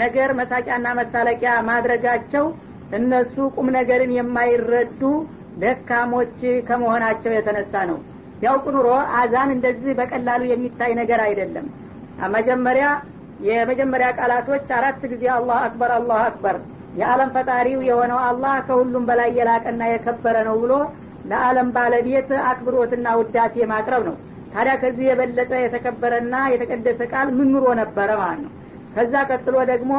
ነገር 0.03 0.31
መሳቂያና 0.39 0.89
መሳለቂያ 1.01 1.53
ማድረጋቸው 1.69 2.45
እነሱ 2.99 3.37
ቁም 3.57 3.67
ነገርን 3.77 4.13
የማይረዱ 4.17 5.03
ደካሞች 5.63 6.37
ከመሆናቸው 6.69 7.33
የተነሳ 7.35 7.75
ነው። 7.91 7.99
ያውቁ 8.43 8.67
ኑሮ 8.77 8.89
አዛን 9.19 9.51
እንደዚህ 9.57 9.93
በቀላሉ 9.99 10.43
የሚታይ 10.51 10.93
ነገር 11.01 11.21
አይደለም። 11.27 11.67
መጀመሪያ 12.37 12.87
የመጀመሪያ 13.49 14.09
ቃላቶች 14.19 14.67
አራት 14.79 15.03
ጊዜ 15.13 15.25
አላህ 15.37 15.59
አክበር 15.67 15.91
አላህ 15.99 16.19
አክበር 16.25 16.57
የዓለም 16.99 17.31
ፈጣሪው 17.35 17.81
የሆነው 17.89 18.19
አላህ 18.29 18.55
ከሁሉም 18.67 19.05
በላይ 19.09 19.31
የላቀና 19.39 19.83
የከበረ 19.91 20.37
ነው 20.49 20.57
ብሎ 20.63 20.73
ለዓለም 21.31 21.69
ባለቤት 21.77 22.31
አክብሮትና 22.51 23.09
ውዳሴ 23.21 23.67
ማቅረብ 23.73 24.03
ነው። 24.09 24.17
ታዲያ 24.55 24.75
ከዚህ 24.83 25.05
የበለጠ 25.09 25.53
የተከበረና 25.65 26.37
የተቀደሰ 26.53 27.01
ቃል 27.13 27.29
ምን 27.37 27.49
ኑሮ 27.55 27.67
ነበረ 27.81 28.11
ማለት 28.23 28.41
ነው 28.45 28.53
ከዛ 28.95 29.15
ቀጥሎ 29.31 29.57
ደግሞ 29.71 29.93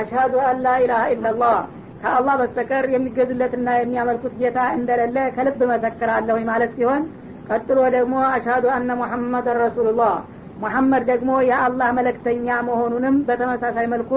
አሽሀዱ 0.00 0.34
አን 0.48 0.58
ላ 0.64 0.74
ኢላሀ 0.82 1.02
ኢላላህ 1.14 1.56
ከአላህ 2.02 2.34
በስተቀር 2.40 2.84
የሚገዙለትና 2.94 3.68
የሚያመልኩት 3.76 4.34
ጌታ 4.40 4.58
እንደሌለ 4.76 5.18
ከልብ 5.36 5.60
መሰክራለሁ 5.70 6.36
ማለት 6.50 6.72
ሲሆን 6.76 7.02
ቀጥሎ 7.48 7.78
ደግሞ 7.96 8.14
አሽሀዱ 8.30 8.64
አነ 8.74 8.90
ሙሐመድን 9.00 9.58
ረሱሉላህ 9.64 10.14
ሙሐመድ 10.62 11.02
ደግሞ 11.10 11.30
የአላህ 11.48 11.88
መለክተኛ 11.98 12.48
መሆኑንም 12.68 13.16
በተመሳሳይ 13.28 13.86
መልኩ 13.94 14.12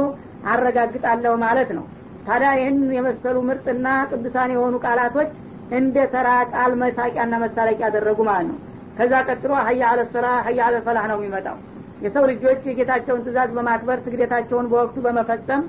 አረጋግጣለሁ 0.51 1.33
ማለት 1.43 1.71
ነው። 1.77 1.85
ታዲያ 2.27 2.49
ይህን 2.59 2.77
የመሰሉ 2.97 3.37
ምርጥና 3.47 3.87
ቅዱሳን 4.11 4.53
የሆኑ 4.55 4.75
ቃላቶች 4.85 5.31
እንደ 5.77 6.05
ተራ 6.13 6.29
ቃል 6.53 6.71
መሳቂያና 6.83 7.33
መሳለቂያ 7.43 7.85
ያደረጉ 7.87 8.19
ማለት 8.29 8.47
ነው። 8.51 8.57
ከዛ 8.97 9.13
ቀጥሎ 9.27 9.51
ሀያ 9.67 9.83
አለ 9.91 10.01
ስራ 10.13 10.27
ሀያ 10.47 10.61
አለ 10.67 10.77
ፈላህ 10.87 11.03
ነው 11.11 11.17
የሚመጣው 11.19 11.57
የሰው 11.99 12.23
ልጆች 12.31 12.61
የጌታቸውን 12.67 13.23
ትእዛዝ 13.25 13.49
በማክበር 13.55 13.97
ስግደታቸውን 14.05 14.69
በወቅቱ 14.71 14.97
በመፈጸም 15.05 15.63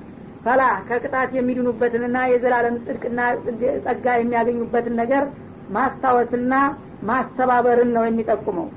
ፈላህ 0.45 0.75
ከቅጣት 0.87 1.31
የሚድኑበትንና 1.37 2.17
የዘላለም 2.31 2.75
ጽድቅና 2.85 3.19
ጸጋ 3.85 4.05
የሚያገኙበትን 4.19 4.95
ነገር 5.01 5.23
ማስታወስና 5.75 6.53
ማስተባበርን 7.09 7.91
ነው 7.95 8.03
የሚጠቁመው። 8.07 8.67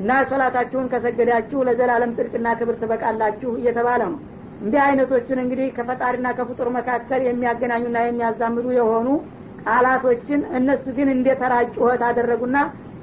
እና 0.00 0.12
ሶላታችሁን 0.30 0.90
ከሰገዳችሁ 0.92 1.58
ለዘላለም 1.68 2.14
ጽድቅና 2.16 2.48
ክብር 2.60 2.76
ትበቃላችሁ 2.80 3.50
እየተባለ 3.60 4.00
ነው። 4.06 4.18
እንዲህ 4.60 4.80
አይነቶችን 4.84 5.38
እንግዲህ 5.42 5.68
ከፈጣሪና 5.76 6.28
ከፍጡር 6.38 6.68
መካከል 6.76 7.20
የሚያገናኙና 7.26 7.98
የሚያዛምዱ 8.04 8.66
የሆኑ 8.78 9.08
ቃላቶችን 9.66 10.40
እነሱ 10.58 10.84
ግን 10.96 11.08
እንደ 11.14 11.28
ተራ 11.40 11.54
ጩኸት 11.74 12.02
አደረጉና 12.08 12.56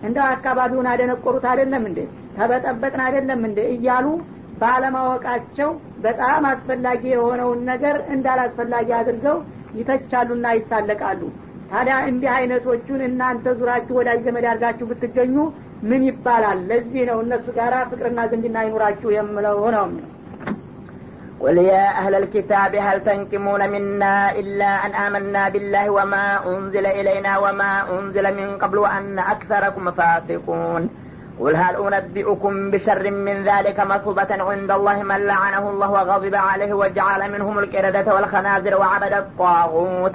እንደው 0.04 0.26
አካባቢውን 0.32 0.90
አደነቆሩት 0.92 1.46
አይደለም 1.52 1.84
እንዴ 1.90 2.00
ተበጠበጥን 2.39 3.03
አይደለም 3.07 3.43
እንዴ 3.49 3.61
እያሉ 3.75 4.07
ባለማወቃቸው 4.63 5.71
በጣም 6.05 6.45
አስፈላጊ 6.53 7.03
የሆነውን 7.15 7.61
ነገር 7.71 7.97
እንዳላስፈላጊ 8.15 8.89
አድርገው 9.01 9.39
ይተቻሉና 9.79 10.47
ይሳለቃሉ 10.59 11.23
ታዲያ 11.71 11.95
እንዲህ 12.11 12.31
አይነቶቹን 12.37 13.01
እናንተ 13.09 13.55
ዙራችሁ 13.61 13.95
ወዳጅ 14.01 14.21
ዘመድ 14.27 14.45
አድርጋችሁ 14.51 14.87
ብትገኙ 14.91 15.37
ምን 15.91 16.03
ይባላል 16.09 16.61
ለዚህ 16.71 17.03
ነው 17.11 17.19
እነሱ 17.25 17.47
ጋር 17.59 17.75
ፍቅርና 17.91 18.21
ዝምድና 18.33 18.59
ይኑራችሁ 18.69 19.11
የምለው 19.17 19.59
ነው 19.77 19.87
قل 21.41 21.57
يا 21.71 21.85
أهل 22.01 22.15
الكتاب 22.15 22.73
هل 22.87 22.99
تنكمون 23.05 23.63
منا 23.71 24.15
إلا 24.41 24.71
أن 24.87 24.93
آمنا 25.07 25.49
بالله 25.49 25.91
وما 25.91 26.27
أنزل 26.51 26.87
إلينا 26.99 27.33
وما 27.39 27.73
أنزل 27.95 28.27
من 28.39 28.49
قبل 28.59 28.79
وأن 28.79 29.19
أكثركم 29.35 29.85
فاسقون 29.91 30.83
قل 31.40 31.56
هل 31.56 31.94
أنبئكم 31.94 32.72
بشر 32.72 33.12
من 33.12 33.44
ذلك 33.44 33.80
مثوبة 33.80 34.28
عند 34.32 34.72
الله 34.72 35.04
من 35.04 35.28
لعنه 35.28 35.70
الله 35.70 35.92
وغضب 35.92 36.36
عليه 36.36 36.74
وجعل 36.74 37.32
منهم 37.32 37.60
القردة 37.60 38.16
والخنازر 38.16 38.78
وعبد 38.78 39.14
الطاغوت؟ 39.14 40.12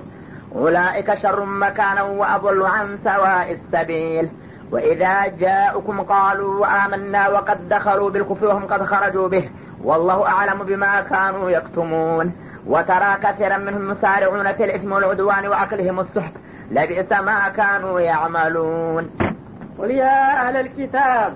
أولئك 0.55 1.15
شر 1.15 1.45
مكانا 1.45 2.03
وأضل 2.03 2.67
عن 2.67 2.99
سواء 3.05 3.53
السبيل. 3.53 4.29
وإذا 4.71 5.27
جاءكم 5.27 6.01
قالوا 6.01 6.87
آمنا 6.87 7.29
وقد 7.29 7.69
دخلوا 7.69 8.11
بالكفر 8.11 8.47
وهم 8.47 8.67
قد 8.67 8.83
خرجوا 8.83 9.29
به. 9.29 9.51
والله 9.85 10.27
أعلم 10.27 10.59
بما 10.63 11.01
كانوا 11.01 11.51
يكتمون. 11.51 12.33
وترى 12.67 13.17
كثيرا 13.23 13.57
منهم 13.57 13.91
يسارعون 13.91 14.53
في 14.53 14.65
الإثم 14.65 14.93
والعدوان 14.93 15.47
وأكلهم 15.47 16.01
السحت. 16.01 16.33
لبئس 16.71 17.13
ما 17.13 17.49
كانوا 17.49 18.01
يعملون. 18.01 19.36
ቁል 19.79 19.91
ያ 19.97 20.05
ኪታብ 20.77 21.33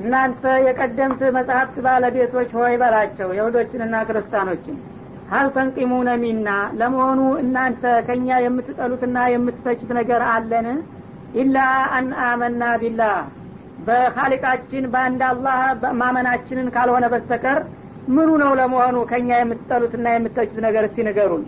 እናንተ 0.00 0.44
የቀደምት 0.64 1.20
መጽሐፍት 1.36 1.76
ባለቤቶች 1.84 2.50
ሆይ 2.58 2.74
በላቸው 2.80 3.28
የሁዶችንና 3.36 3.96
ክርስቲያኖችን። 4.08 4.76
ሀል 5.30 5.48
ተንቂሙነ 5.54 6.10
ሚና 6.22 6.48
ለመሆኑ 6.80 7.20
እናንተ 7.42 7.92
ከእኛ 8.08 8.28
የምትጠሉትና 8.44 9.18
የምትተችት 9.32 9.90
ነገር 9.98 10.22
አለን? 10.32 10.66
ኢላ 11.42 11.56
አን 11.96 12.08
አመና 12.26 12.62
ቢላህ 12.82 13.14
በካሊቃችን 13.86 14.84
በአንድ 14.92 15.22
አላህ 15.30 15.56
ማመናችንን 16.00 16.68
ካልሆነ 16.74 17.06
በስተቀር 17.14 17.58
ምኑ 18.08 18.30
ነው 18.42 18.52
ለመሆኑ 18.60 18.96
ከእኛ 19.10 19.30
የምትጠሉትና 19.40 20.06
የምትተቹት 20.14 20.58
ነገር? 20.66 20.84
እስቲ 20.88 21.06
ንገሩን። 21.08 21.44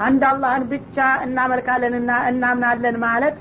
አንድ 0.00 0.22
አላህን 0.30 0.64
ብቻ 0.72 0.96
እናመልካለንና 1.26 2.10
እናምናለን 2.30 2.96
ማለት 3.06 3.36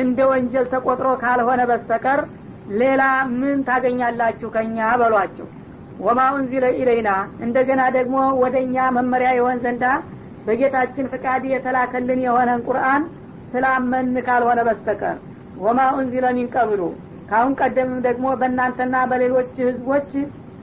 እንደ 0.00 0.18
ወንጀል 0.30 0.66
ተቆጥሮ 0.72 1.08
ካልሆነ 1.22 1.62
በስተቀር 1.70 2.20
ሌላ 2.80 3.02
ምን 3.34 3.58
ታገኛላችሁ 3.68 4.48
ከእኛ 4.54 4.78
በሏቸው። 5.00 5.46
ወማ 5.98 6.20
ኡንዚለ 6.34 6.66
ኢለይና 6.78 7.10
እንደገና 7.44 7.82
ደግሞ 7.96 8.18
ወደ 8.42 8.54
እኛ 8.66 8.76
መመሪያ 8.96 9.30
የሆን 9.38 9.58
ዘንዳ 9.64 9.84
በጌታችን 10.46 11.10
ፍቃድ 11.12 11.42
የተላከልን 11.50 12.20
የሆነን 12.26 12.62
ቁርአን 12.68 13.02
ስላመን 13.52 14.08
ካልሆነ 14.28 14.60
በስተቀር። 14.68 15.18
ወማ 15.64 15.80
ኡንዚለ 15.96 16.26
ሚን 16.36 16.48
ቀብሉ 16.54 16.82
ካሁን 17.30 17.52
ቀደምም 17.60 18.00
ደግሞ 18.06 18.26
በእናንተና 18.40 18.96
በሌሎች 19.10 19.52
ህዝቦች 19.66 20.10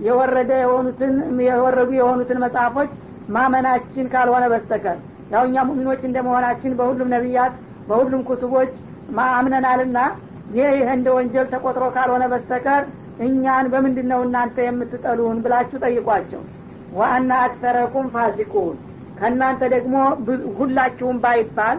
የወረደ 0.08 0.52
የሆኑትን 0.64 1.14
የወረዱ 1.48 1.90
የሆኑትን 2.00 2.42
መጽሐፎች 2.44 2.92
ማመናችን 3.36 4.06
ካልሆነ 4.14 4.46
በስተቀር። 4.54 4.98
ያው 5.32 5.44
እኛ 5.50 5.64
ሙሚኖች 5.70 6.02
እንደ 6.08 6.18
መሆናችን 6.28 6.78
በሁሉም 6.80 7.12
ነቢያት 7.16 7.56
በሁሉም 7.90 8.22
ኩቱቦች 8.30 8.72
ማአምነናልና 9.18 9.98
ይህ 10.56 10.70
ይህ 10.76 10.90
እንደ 10.94 11.08
ወንጀል 11.16 11.48
ተቆጥሮ 11.52 11.86
ካልሆነ 11.96 12.24
በስተቀር 12.32 12.84
እኛን 13.26 13.66
በምንድን 13.74 14.08
ነው 14.12 14.20
እናንተ 14.26 14.58
የምትጠሉን 14.66 15.40
ብላችሁ 15.44 15.80
ጠይቋቸው። 15.86 16.42
ዋአና 16.94 17.32
አክሰረኩም 17.46 18.08
ፋሲቁን። 18.14 18.78
ከእናንተ 19.20 19.62
ደግሞ 19.74 19.96
ሁላችሁም 20.60 21.18
ባይባል 21.24 21.78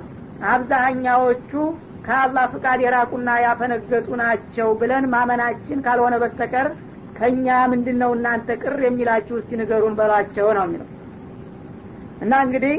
አብዛኛዎቹ 0.51 1.51
ከአላህ 2.07 2.45
ፍቃድ 2.53 2.79
የራቁና 2.85 3.31
ያፈነገጡ 3.45 4.09
ናቸው 4.23 4.69
ብለን 4.81 5.05
ማመናችን 5.13 5.83
ካልሆነ 5.87 6.15
በስተቀር 6.23 6.69
ከእኛ 7.17 7.49
ምንድን 7.73 7.99
ነው 8.03 8.11
እናንተ 8.17 8.51
ቅር 8.63 8.77
የሚላችሁ 8.85 9.35
እስቲ 9.41 9.59
ንገሩን 9.61 9.95
በላቸው 9.99 10.49
ነው 10.57 10.65
የሚለው። 10.67 10.89
እና 12.25 12.33
እንግዲህ 12.47 12.75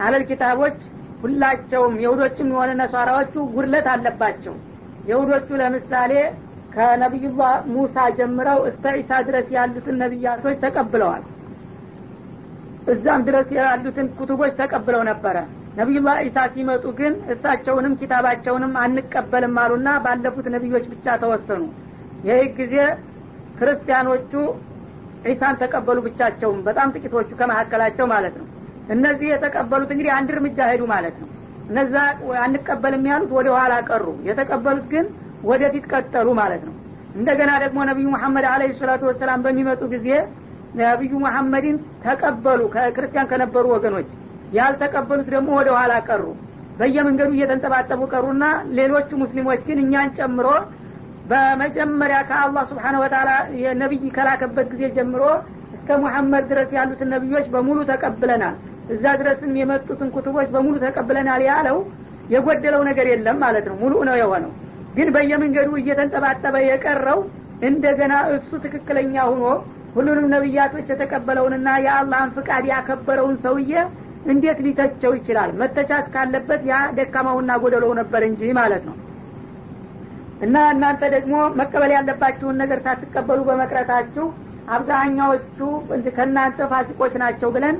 አለል 0.00 0.24
ኪታቦች 0.30 0.78
ሁላቸውም 1.22 1.94
የሁዶችም 2.02 2.48
የሆነ 2.52 2.70
ነሷራዎቹ 2.80 3.34
ጉድለት 3.52 3.86
አለባቸው። 3.92 4.54
የሁዶቹ 5.08 5.48
ለምሳሌ 5.60 6.12
ከነቢዩላህ 6.74 7.54
ሙሳ 7.72 7.96
ጀምረው 8.18 8.60
እስተ 8.68 8.84
ዒሳ 8.98 9.20
ድረስ 9.28 9.48
ያሉትን 9.56 9.96
ነቢያቶች 10.02 10.56
ተቀብለዋል። 10.62 11.24
እዛም 12.92 13.20
ድረስ 13.26 13.48
ያሉትን 13.58 14.06
ኩቱቦች 14.18 14.52
ተቀብለው 14.60 15.02
ነበረ። 15.10 15.36
ነቢዩላህ 15.76 16.16
ዒሳ 16.24 16.38
ሲመጡ 16.54 16.84
ግን 16.98 17.12
እሳቸውንም 17.34 17.94
ኪታባቸውንም 18.00 18.72
አንቀበልም 18.82 19.54
አሉና 19.62 19.88
ባለፉት 20.04 20.46
ነቢዮች 20.54 20.86
ብቻ 20.92 21.14
ተወሰኑ። 21.22 21.62
ይህ 22.28 22.42
ጊዜ 22.58 22.74
ክርስቲያኖቹ 23.58 24.32
ዒሳን 25.26 25.54
ተቀበሉ 25.60 25.98
ብቻቸውም 26.06 26.58
በጣም 26.66 26.92
ጥቂቶቹ 26.94 27.30
ከመካከላቸው 27.40 28.06
ማለት 28.12 28.34
ነው 28.40 28.46
እነዚህ 28.88 29.28
የተቀበሉት 29.32 29.90
እንግዲህ 29.94 30.12
አንድ 30.16 30.30
እርምጃ 30.34 30.58
ሄዱ 30.70 30.82
ማለት 30.92 31.16
ነው። 31.22 31.28
እነዛ 31.70 31.94
አንቀበልም 32.44 33.04
ያሉት 33.10 33.30
ወደ 33.38 33.48
ኋላ 33.56 33.74
ቀሩ 33.88 34.06
የተቀበሉት 34.28 34.86
ግን 34.92 35.04
ወደፊት 35.50 35.84
ቀጠሉ 35.92 36.28
ማለት 36.40 36.62
ነው። 36.68 36.74
እንደገና 37.16 37.50
ደግሞ 37.64 37.78
ነቢዩ 37.90 38.06
መሐመድ 38.14 38.44
አለ 38.50 38.62
ሰላቱ 38.80 39.02
ወሰላም 39.10 39.40
በሚመጡ 39.46 39.82
ጊዜ 39.94 40.08
ነቢዩ 40.80 41.12
መሐመድን 41.24 41.76
ተቀበሉ 42.04 42.60
ከክርስቲያን 42.74 43.28
ከነበሩ 43.32 43.64
ወገኖች። 43.74 44.10
ያልተቀበሉት 44.52 45.28
ደግሞ 45.34 45.50
ወደ 45.58 45.68
ኋላ 45.76 45.92
ቀሩ 46.08 46.24
በየመንገዱ 46.78 47.30
እየተንጠባጠቡ 47.36 48.00
ቀሩና 48.12 48.44
ሌሎቹ 48.78 49.10
ሙስሊሞች 49.22 49.60
ግን 49.68 49.78
እኛን 49.82 50.10
ጨምሮ 50.18 50.46
በመጀመሪያ 51.30 52.18
ከአላህ 52.28 52.62
ስብሓነ 52.70 52.96
ወተላ 53.02 53.30
ነቢይ 53.82 54.04
ከላከበት 54.16 54.66
ጊዜ 54.72 54.84
ጀምሮ 54.96 55.22
እስከ 55.76 55.98
ሙሐመድ 56.02 56.44
ድረስ 56.50 56.70
ያሉትን 56.78 57.10
ነቢዮች 57.14 57.46
በሙሉ 57.54 57.78
ተቀብለናል 57.90 58.56
እዛ 58.92 59.04
ድረስም 59.20 59.52
የመጡትን 59.60 60.10
ኩቱቦች 60.14 60.48
በሙሉ 60.54 60.74
ተቀብለናል 60.84 61.42
ያለው 61.48 61.78
የጎደለው 62.32 62.82
ነገር 62.88 63.06
የለም 63.12 63.38
ማለት 63.44 63.64
ነው። 63.70 63.76
ሙሉ 63.82 63.94
ነው 64.08 64.16
የሆነው። 64.20 64.52
ግን 64.96 65.08
በየመንገዱ 65.14 65.70
እየተንጠባጠበ 65.80 66.56
የቀረው 66.64 67.20
እንደገና 67.68 68.14
እሱ 68.34 68.50
ትክክለኛ 68.64 69.14
ሁኖ 69.30 69.44
ሁሉንም 69.94 70.26
ነቢያቶች 70.34 70.86
የተቀበለውንና 70.92 71.68
የአላህን 71.84 72.30
ፍቃድ 72.36 72.64
ያከበረውን 72.70 73.36
ሰውዬ 73.44 73.72
እንዴት 74.26 74.58
ሊተቸው 74.64 75.12
ይችላል? 75.18 75.50
መተቻት 75.60 76.06
ካለበት 76.14 76.62
ያ 76.70 76.76
ደካማውና 76.98 77.52
ጎደሎው 77.62 77.92
ነበር 78.00 78.22
እንጂ 78.28 78.52
ማለት 78.60 78.82
ነው። 78.88 78.96
እና 80.44 80.56
እናንተ 80.74 81.02
ደግሞ 81.14 81.34
መቀበል 81.58 81.90
ያለባችሁን 81.96 82.56
ነገር 82.62 82.78
ሳትቀበሉ 82.86 83.40
በመቅረታችሁ 83.48 84.26
አብዛኛዎቹ 84.74 85.58
ከእናንተ 86.16 86.68
ፋሲቆች 86.72 87.14
ናቸው 87.22 87.48
ብለን 87.56 87.76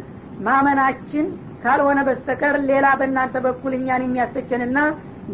ማመናችን 0.46 1.26
ካልሆነ 1.64 1.98
በስተቀር 2.06 2.56
ሌላ 2.70 2.86
በእናንተ 3.00 3.36
በኩል 3.44 3.72
እኛን 3.78 4.04
የሚያስተቸንና 4.06 4.78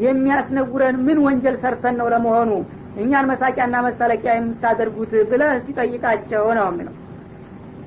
የሚያስነጉረን 0.03 0.97
ምን 1.07 1.19
ወንጀል 1.27 1.57
ሰርተን 1.63 1.95
ነው 2.01 2.09
ለመሆኑ? 2.15 2.51
እኛን 3.03 3.29
መሳቂያና 3.31 3.77
መሳለቂያ 3.87 4.33
የምታደርጉት 4.37 5.13
ብለህ 5.31 5.53
ሲጠይቃቸው 5.67 6.47
ነው 6.59 6.67
የሚለው። 6.71 6.95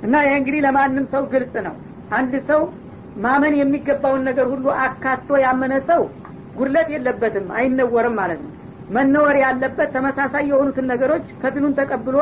እና 0.03 0.13
ይህ 0.25 0.35
እንግዲህ 0.39 0.61
ለማንም 0.65 1.05
ሰው 1.13 1.23
ግልጽ 1.33 1.55
ነው። 1.67 1.75
አንድ 2.11 2.33
ሰው 2.49 2.61
ማመን 3.23 3.53
የሚገባውን 3.59 4.23
ነገር 4.29 4.45
ሁሉ 4.53 4.65
አካቶ 4.85 5.29
ያመነ 5.45 5.73
ሰው 5.89 6.01
ጉድለት 6.57 6.89
የለበትም 6.93 7.47
አይነወርም 7.57 8.15
ማለት 8.21 8.39
ነው። 8.45 8.51
መነወር 8.89 9.35
ያለበት 9.43 9.89
ተመሳሳይ 9.95 10.43
የሆኑትን 10.51 10.89
ነገሮች 10.91 11.27
ከፊሉን 11.41 11.75
ተቀብሎ 11.77 12.15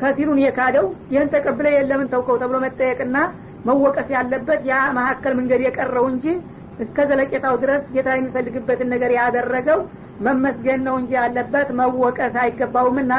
ከፊሉን 0.00 0.38
የካደው 0.42 0.84
ይህን 1.12 1.30
ተቀብለ 1.34 1.66
የለምን 1.74 2.10
ተውከው 2.12 2.36
ተብሎ 2.42 2.56
መጠየቅና 2.64 3.16
መወቀስ 3.64 4.08
ያለበት 4.16 4.60
ያ 4.70 4.78
መካከል 4.98 5.32
መንገድ 5.38 5.60
የቀረው 5.66 6.06
እንጂ 6.12 6.26
እስከ 6.84 6.98
ዘለቄታው 7.08 7.54
ድረስ 7.62 7.82
ጌታ 7.94 8.08
የሚፈልግበትን 8.16 8.88
ነገር 8.94 9.10
ያደረገው 9.18 9.80
መመስገን 10.26 10.80
ነው 10.88 10.94
እንጂ 11.00 11.12
ያለበት 11.20 11.68
መወቀስ 11.80 12.34
አይገባውምና 12.42 13.12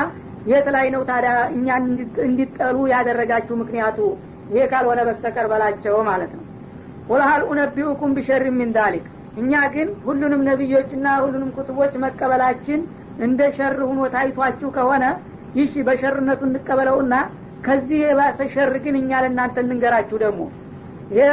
የት 0.51 0.67
ላይ 0.75 0.87
ነው 0.95 1.01
ታዲያ 1.09 1.33
እኛን 1.55 1.83
እንዲጠሉ 2.25 2.77
ያደረጋችሁ 2.93 3.55
ምክንያቱ? 3.61 3.97
ይሄ 4.51 4.63
ካልሆነ 4.71 5.01
በስተቀር 5.07 5.45
በላቸው 5.51 5.95
ማለት 6.09 6.31
ነው። 6.37 6.41
قل 7.11 7.26
هل 7.26 7.41
أنبئكم 7.49 8.11
بشر 8.17 8.43
من 8.57 8.71
ذلك 8.77 9.05
እኛ 9.41 9.61
ግን 9.75 9.87
ሁሉንም 10.05 10.41
ነቢዮችና 10.49 11.07
ሁሉንም 11.23 11.53
ኩትቦች 11.55 11.93
መቀበላችን 12.03 12.81
እንደ 13.25 13.41
ሸር 13.57 13.77
ሁኖ 13.89 14.01
ታይቷችሁ 14.13 14.69
ከሆነ 14.77 15.05
ይሽ 15.55 15.73
በሸርነቱ 15.87 16.41
እንቀበለውና 16.49 17.15
ከዚህ 17.63 17.99
የባሰ 18.03 18.39
ሸር 18.53 18.73
ግን 18.85 18.95
እኛ 18.99 19.21
ለእናንተ 19.23 19.57
እንንገራችሁ 19.63 20.17
ደግሞ። 20.23 20.41
ይሄ 21.11 21.27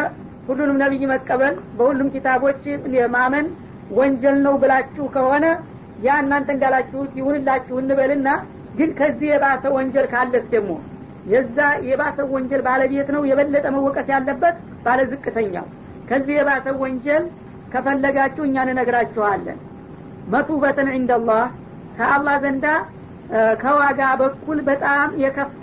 ሁሉንም 0.49 0.79
ነቢይ 0.83 1.03
መቀበል 1.13 1.55
በሁሉም 1.79 2.09
ኪታቦች 2.15 2.63
ማመን 3.15 3.47
ወንጀል 3.99 4.37
ነው 4.47 4.55
ብላችሁ 4.63 5.05
ከሆነ 5.15 5.47
ያ 6.07 6.17
እናንተ 6.23 6.49
እንዳላችሁት 6.55 7.13
ይሁንላችሁ 7.19 7.77
እንበልና 7.83 8.29
ግን 8.79 8.91
ከዚህ 8.99 9.29
የባሰ 9.33 9.65
ወንጀል 9.77 10.07
ካለስ 10.13 10.45
ደግሞ? 10.53 10.73
የዛ 11.27 11.59
የባሰ 11.89 12.19
ወንጀል 12.35 12.63
ባለቤት 12.67 13.09
ነው 13.15 13.23
የበለጠ 13.31 13.67
መወቀስ 13.75 14.09
ያለበት 14.15 14.55
ባለ 14.85 15.01
ዝቅተኛው። 15.11 15.67
ከዚህ 16.11 16.35
የባሰ 16.39 16.67
ወንጀል 16.83 17.25
ከፈለጋችሁ 17.73 18.43
እኛ 18.49 18.57
እንነግራችኋለን 18.67 19.59
መቱበትን 20.33 20.89
እንደላህ 20.97 21.45
ከአላህ 21.97 22.37
ዘንዳ 22.45 22.67
ከዋጋ 23.63 24.01
በኩል 24.21 24.59
በጣም 24.69 25.09
የከፋ 25.23 25.63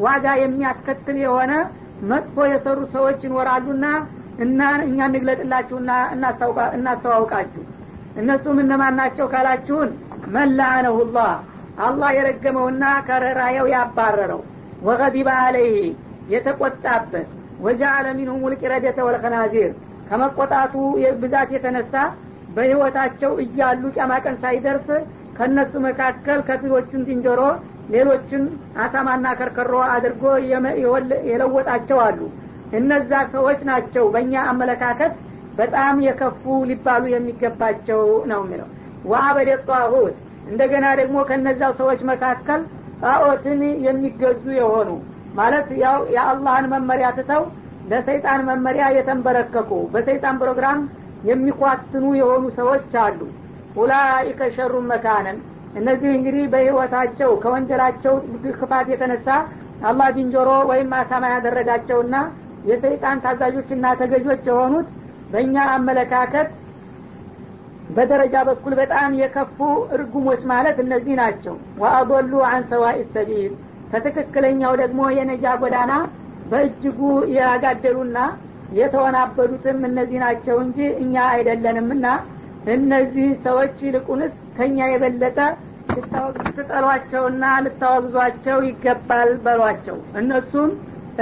ዋጋ 0.00 0.26
የሚያስከትል 0.40 1.16
የሆነ 1.22 1.52
መጥፎ 2.10 2.44
የሰሩ 2.50 2.78
ሰዎች 2.94 3.20
ይኖራሉና 3.26 3.86
እና 4.44 4.60
እኛ 4.86 4.98
እንግለጥላችሁና 5.08 5.90
እናስተዋውቃችሁ። 6.76 7.62
እነሱም 8.16 8.56
እነማን 8.62 8.96
ናቸው 9.00 9.26
ካላችሁን 9.32 9.90
መላአነሁላህ 10.34 11.30
አላህ 11.86 12.10
የረገመውና 12.16 12.84
ከረራየው 13.06 13.68
ያባረረው። 13.74 14.40
ወገዲባ 14.82 15.30
አለይህ 15.44 15.86
የተቆጣበት። 16.32 17.28
ወጃአለ 17.64 18.06
ሚንሁም 18.18 18.44
ልቂረደተ 18.52 18.98
ወልከናዚር 19.06 19.70
ከመቆጣቱ 20.08 20.74
ብዛት 21.22 21.50
የተነሳ 21.54 21.94
በህይወታቸው 22.54 23.32
እያሉ 23.44 23.82
ቀን 24.24 24.36
ሳይደርስ 24.42 24.88
ከእነሱ 25.36 25.72
መካከል 25.86 26.40
ከፊሎቹን 26.48 27.04
ዝንጀሮ 27.08 27.40
ሌሎችን 27.88 28.42
አሳማና 28.82 29.26
ከርከሮ 29.38 29.74
አድርጎ 29.94 30.24
የለወጣቸው 31.30 31.98
አሉ። 32.06 32.20
እነዛ 32.78 33.12
ሰዎች 33.34 33.60
ናቸው 33.70 34.04
በእኛ 34.14 34.34
አመለካከት 34.50 35.14
በጣም 35.58 35.96
የከፉ 36.06 36.42
ሊባሉ 36.68 37.04
የሚገባቸው 37.12 38.00
ነው 38.30 38.40
የሚለው። 38.44 38.68
ወአበደ 39.04 39.50
ጣሁት 39.68 40.14
እንደገና 40.46 40.86
ደግሞ 41.00 41.18
ከነዛው 41.28 41.72
ሰዎች 41.80 42.00
መካከል 42.10 42.60
ጣዖትን 43.02 43.60
የሚገዙ 43.86 44.44
የሆኑ 44.60 44.88
ማለት 45.34 45.68
ያው 45.84 45.98
የአላህን 46.14 46.66
መመሪያ 46.72 47.08
ትተው 47.18 47.42
ለሰይጣን 47.84 48.40
መመሪያ 48.48 48.84
የተንበረከኩ 48.96 49.70
በሰይጣን 49.94 50.36
ፕሮግራም 50.42 50.80
የሚኳትኑ 51.24 52.04
የሆኑ 52.20 52.44
ሰዎች 52.58 52.92
አሉ። 53.04 53.20
ኡላኢከ 53.76 54.40
ሸሩ 54.56 54.74
መካነን 54.90 55.38
እነዚህ 55.72 56.10
እንግዲህ 56.16 56.44
በህይወታቸው 56.52 57.30
ከወንጀላቸው 57.42 58.14
ክፋት 58.56 58.88
የተነሳ 58.92 59.28
አላህ 59.90 60.08
ዝንጀሮ 60.16 60.50
ወይም 60.70 60.90
አሳማ 60.98 61.24
ያደረጋቸውና 61.32 62.16
የሰይጣን 62.70 63.22
ታዛዦችና 63.24 63.86
ተገዦች 64.00 64.42
የሆኑት 64.50 64.88
በእኛ 65.32 65.56
አመለካከት 65.76 66.50
በደረጃ 67.90 68.34
በኩል 68.48 68.72
በጣም 68.80 69.10
የከፉ 69.20 69.58
እርጉሞች 69.96 70.42
ማለት 70.52 70.76
እነዚህ 70.84 71.14
ናቸው። 71.20 71.54
ወአضሉ 71.82 72.32
አን 72.50 72.62
ሰዋኢ 72.70 73.00
ሰቢል። 73.14 73.52
ከትክክለኛው 73.92 74.72
ደግሞ 74.82 75.00
የነጃ 75.16 75.46
ጎዳና 75.62 75.92
በእጅጉ 76.50 77.00
ያጋደሉና 77.36 78.18
የተወናበዱትም 78.78 79.80
እነዚህ 79.88 80.18
ናቸው 80.24 80.56
እንጂ 80.64 80.78
እኛ 81.02 81.14
አይደለንምና 81.32 82.06
እነዚህ 82.72 83.28
ሰዎች 83.44 83.76
ይልቁንስ 83.86 84.32
ከኛ 84.56 84.78
የበለጠ 84.90 85.38
ልትጠሏቸውና 86.38 87.44
ልታወግዟቸው 87.64 88.58
ይገባል 88.68 89.30
በሏቸው። 89.44 89.96
እነሱም 90.20 90.70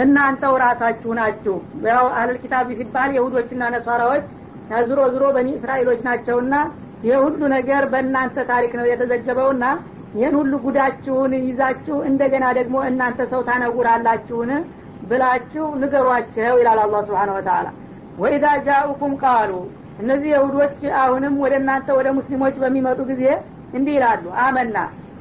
እናንተው 0.03 0.55
ራሳችሁ 0.63 1.13
ናችሁ። 1.19 1.55
ያው 1.89 2.05
አህለል 2.13 2.37
ኪታብ 2.43 2.69
ሲባል 2.81 3.11
የሁዶችና 3.17 3.63
ነሷራዎች 3.75 4.27
ዝሮ 4.89 5.01
ዝሮ 5.15 5.25
በኒ 5.37 5.49
እስራኤሎች 5.57 6.01
ናቸውና 6.09 6.55
ይህ 7.05 7.17
ሁሉ 7.25 7.41
ነገር 7.55 7.83
በእናንተ 7.93 8.45
ታሪክ 8.51 8.73
ነው 8.79 8.87
የተዘገበውና 8.91 9.65
ይህን 10.15 10.35
ሁሉ 10.41 10.53
ጉዳችሁን 10.65 11.33
ይዛችሁ 11.43 11.97
እንደገና 12.11 12.47
ደግሞ 12.59 12.77
እናንተ 12.89 13.21
ሰው 13.33 13.41
ታነውራላችሁን 13.49 14.51
ብላችሁ 15.11 15.67
ንገሯቸው 15.83 16.55
ይላል 16.61 16.81
አላ 16.85 16.97
ስብሓን 17.09 17.31
ወተላ 17.37 17.67
ወኢዛ 18.19 18.47
ጃኡኩም 18.67 19.13
ቃሉ 19.23 19.53
እነዚህ 20.01 20.31
የሁዶች 20.33 20.79
አሁንም 21.01 21.35
ወደ 21.43 21.55
እናንተ 21.61 21.89
ወደ 21.99 22.09
ሙስሊሞች 22.19 22.55
በሚመጡ 22.63 23.01
ጊዜ 23.11 23.25
እንዲህ 23.77 23.95
ይላሉ። 23.97 24.25
አመና 24.45 24.77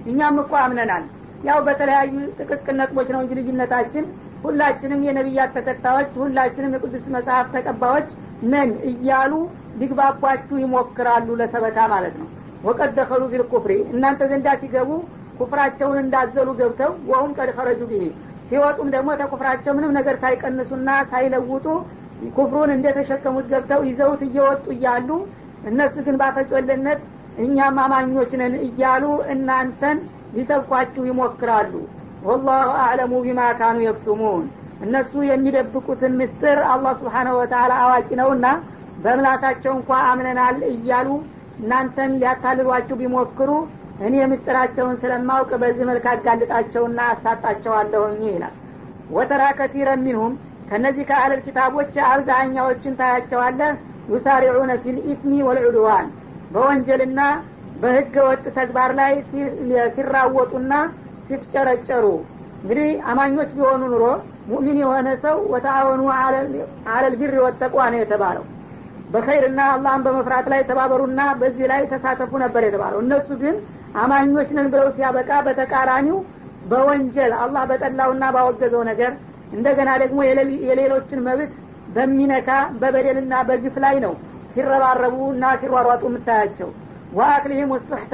እኛም 0.05 0.37
እኮ 0.43 0.53
አምነናል። 0.63 1.05
ያው 1.43 1.59
በተለያዩ 1.67 2.13
ጥቅቅን 2.39 2.77
ነጥቦች 2.79 3.09
ነው 3.13 3.19
እንጂ 3.23 3.33
ልዩነታችን 3.39 4.05
ሁላችንም 4.43 5.01
የነቢያት 5.07 5.51
ተከታዮች 5.57 6.11
ሁላችንም 6.21 6.73
የቅዱስ 6.75 7.05
መጽሐፍ 7.15 7.47
ተቀባዮች 7.55 8.09
ነን 8.51 8.71
እያሉ 8.89 9.33
ሊግባባችሁ 9.79 10.57
ይሞክራሉ 10.63 11.27
ለሰበታ 11.41 11.79
ማለት 11.93 12.15
ነው። 12.21 12.27
ወቀድ 12.63 12.91
ደኸሉ 12.97 13.23
ቢልኩፍሪ 13.31 13.73
እናንተ 13.93 14.21
ዘንዳ 14.31 14.49
ሲገቡ 14.61 14.89
ኩፍራቸውን 15.39 15.97
እንዳዘሉ 16.03 16.49
ገብተው 16.59 16.91
ወሁም 17.11 17.31
ቀድ 17.37 17.49
ኸረጁ 17.57 17.81
ሲወጡም 18.49 18.87
ደግሞ 18.93 19.09
ተኩፍራቸው 19.19 19.71
ምንም 19.77 19.91
ነገር 19.97 20.15
ሳይቀንሱና 20.23 20.89
ሳይለውጡ 21.11 21.65
ኩፍሩን 22.35 22.71
እንደተሸከሙት 22.75 23.47
ገብተው 23.51 23.81
ይዘውት 23.89 24.21
እየወጡ 24.27 24.65
እያሉ 24.75 25.09
እነሱ 25.69 25.95
ግን 26.05 26.15
ባፈጮልነት 26.21 26.99
እኛም 27.43 27.77
አማኞች 27.83 28.31
ነን 28.41 28.53
እያሉ 28.67 29.03
እናንተን 29.33 29.97
ሊሰብኳችሁ 30.35 31.03
ይሞክራሉ። 31.09 31.73
ወላሁ 32.25 32.69
አዕለሙ 32.83 33.13
ቢማ 33.25 33.41
ካኑ 33.59 33.77
የክቱሙን። 33.83 34.45
እነሱ 34.85 35.13
የሚደብቁትን 35.29 36.13
ምስጥር 36.19 36.57
አላህ 36.73 36.93
ስብሓነሁ 36.99 37.35
ወተላ 37.39 37.71
አዋቂ 37.83 38.09
ነውና 38.21 38.45
በምላሳቸው 39.03 39.73
እንኳ 39.77 39.89
አምነናል 40.09 40.57
እያሉ 40.73 41.09
እናንተን 41.59 42.11
ሊያታልሏችሁ 42.19 42.95
ቢሞክሩ 43.01 43.51
እኔ 44.07 44.15
ምስጥራቸውን 44.31 44.95
ስለማውቅ 45.01 45.49
በዚህ 45.61 45.83
መልክ 45.89 46.05
አጋልጣቸውና 46.11 46.99
አሳጣቸዋለሁኝ 47.13 48.21
ይላል። 48.29 48.55
ወተራ 49.11 49.43
ከቲረ 49.57 49.89
ሚንሁም 50.03 50.33
ከነዚህ 50.69 51.05
ከአለል 51.09 51.39
ኪታቦች 51.45 51.93
አብዛኛዎችን 52.09 52.97
ታያቸዋለህ። 52.99 53.71
ዩሳሪዑነ 54.11 54.71
ፊልኢስሚ 54.83 55.31
ወልዑድዋን 55.47 56.07
በወንጀልና 56.53 57.21
በህገ 57.81 58.15
ወጥ 58.27 58.45
ተግባር 58.57 58.91
ላይ 58.99 59.11
ሲራወጡና 59.95 60.73
ሲፍጨረጨሩ። 61.27 62.05
እንግዲህ 62.61 62.89
አማኞች 63.11 63.49
ቢሆኑ 63.57 63.81
ኑሮ 63.91 64.05
ሙእሚን 64.49 64.77
የሆነ 64.81 65.09
ሰው 65.23 65.37
ወተአወኑ 65.53 66.01
አለል 66.93 67.13
ቢር 67.19 67.35
ወተቋ 67.45 67.75
ነው 67.93 67.99
የተባለው። 68.01 68.45
በኸይርና 69.13 69.59
አላህን 69.75 70.01
በመፍራት 70.05 70.47
ላይ 70.53 70.61
ተባበሩና 70.69 71.21
በዚህ 71.39 71.65
ላይ 71.71 71.81
ተሳተፉ 71.93 72.31
ነበር 72.43 72.63
የተባለው። 72.67 72.99
እነሱ 73.05 73.29
ግን 73.43 73.55
አማኞች 74.01 74.49
ነን 74.57 74.67
ብለው 74.73 74.89
ሲያበቃ 74.97 75.31
በተቃራኒው 75.47 76.17
በወንጀል 76.71 77.31
አላህ 77.43 77.63
በጠላውና 77.71 78.23
ባወገዘው 78.35 78.83
ነገር 78.91 79.11
እንደገና 79.51 79.89
ደግሞ 80.01 80.19
የሌሎችን 80.67 81.23
መብት 81.27 81.53
በሚነካ 81.95 82.49
በበደልና 82.81 83.35
በግፍ 83.47 83.75
ላይ 83.85 83.95
ነው 84.05 84.13
ሲረባረቡ 84.53 85.15
እና 85.33 85.45
ሲሯሯጡ 85.61 86.03
የምታያቸው። 86.09 86.69
ወአክሊህም 87.17 87.71
ውስሕተ 87.75 88.13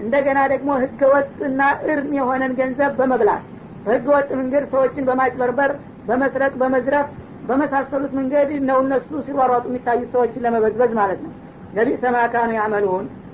እንደገና 0.00 0.40
ደግሞ 0.52 0.70
ህገ 0.82 1.00
ወጥና 1.12 1.62
እርም 1.86 2.10
የሆነን 2.18 2.52
ገንዘብ 2.60 2.92
በመብላት 3.00 3.42
በህገ 3.84 4.06
ወጥ 4.14 4.30
መንገድ 4.40 4.64
ሰዎችን 4.72 5.06
በማጭበርበር 5.08 5.70
በመስረቅ 6.08 6.52
በመዝረፍ 6.60 7.08
በመሳሰሉት 7.48 8.12
መንገድ 8.18 8.50
ነው 8.68 8.78
እነሱ 8.84 9.10
ሲሯሯጡ 9.26 9.64
የሚታዩ 9.70 10.00
ሰዎችን 10.12 10.44
ለመበዝበዝ 10.46 10.92
ማለት 11.00 11.20
ነው። 11.26 11.32
ለቢእሰ 11.76 12.04
ማ 12.14 12.20
ካኑ 12.32 12.52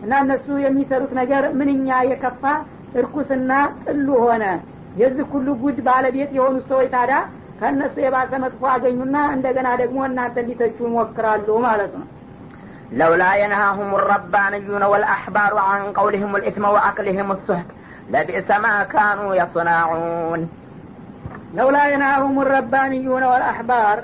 እና 0.04 0.12
እነሱ 0.24 0.46
የሚሰሩት 0.64 1.12
ነገር 1.18 1.44
ምንኛ 1.58 1.88
የከፋ 2.08 2.42
እርኩስና 2.98 3.52
ጥሉ 3.84 4.08
ሆነ 4.24 4.44
የዚህ 4.96 5.24
ሁሉ 5.32 5.48
ጉድ 5.62 5.78
ባለቤት 5.86 6.30
የሆኑ 6.36 6.56
ሰዎች 6.68 6.88
ታዲያ 6.94 7.18
ከእነሱ 7.60 7.94
የባሰ 8.04 8.32
መጥፎ 8.42 8.62
አገኙና 8.72 9.16
እንደገና 9.34 9.68
ደግሞ 9.82 9.98
እናንተ 10.08 10.44
ሊተቹ 10.48 10.78
ይሞክራሉ 10.88 11.48
ማለት 11.66 11.92
ነው። 11.98 12.06
ለውላ 12.92 13.24
የነሃሁም 13.40 13.90
ረባንዩነ 14.10 14.84
ወልአሕባሩ 14.92 15.54
አን 15.64 15.84
ቀውልህም 15.96 16.34
ልኢትመ 16.36 16.66
ወአክልህም 16.74 17.30
ሱሕት 17.46 17.70
ለቢእሰ 18.12 18.50
ማ 18.64 18.68
ካኑ 18.92 19.20
የصናዑን 19.38 20.42
ለውላ 21.56 21.78
የነሃሁም 21.92 22.36
ረባንዩነ 22.52 23.24
ወልአሕባር 23.32 23.98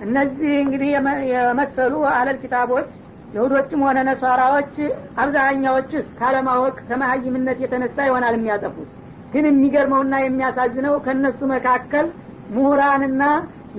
እነዚህ 0.00 0.52
እንግዲህ 0.64 0.90
የመሰሉ 1.32 1.94
አህለል 2.10 2.38
ኪታቦች 2.42 2.90
ይሁዶችም 3.34 3.80
ሆነ 3.86 3.98
ነሷራዎች 4.08 4.74
አብዛኛዎችስ 5.22 6.06
ካለማወቅ 6.20 6.76
ከመሀይምነት 6.88 7.58
የተነሳ 7.64 8.06
ይሆናል 8.08 8.36
የሚያጠፉት። 8.38 8.88
ግን 9.32 9.44
የሚገርመውና 9.48 10.14
የሚያሳዝነው 10.20 10.94
ከእነሱ 11.04 11.40
መካከል 11.52 12.06
ምሁራንና 12.54 13.22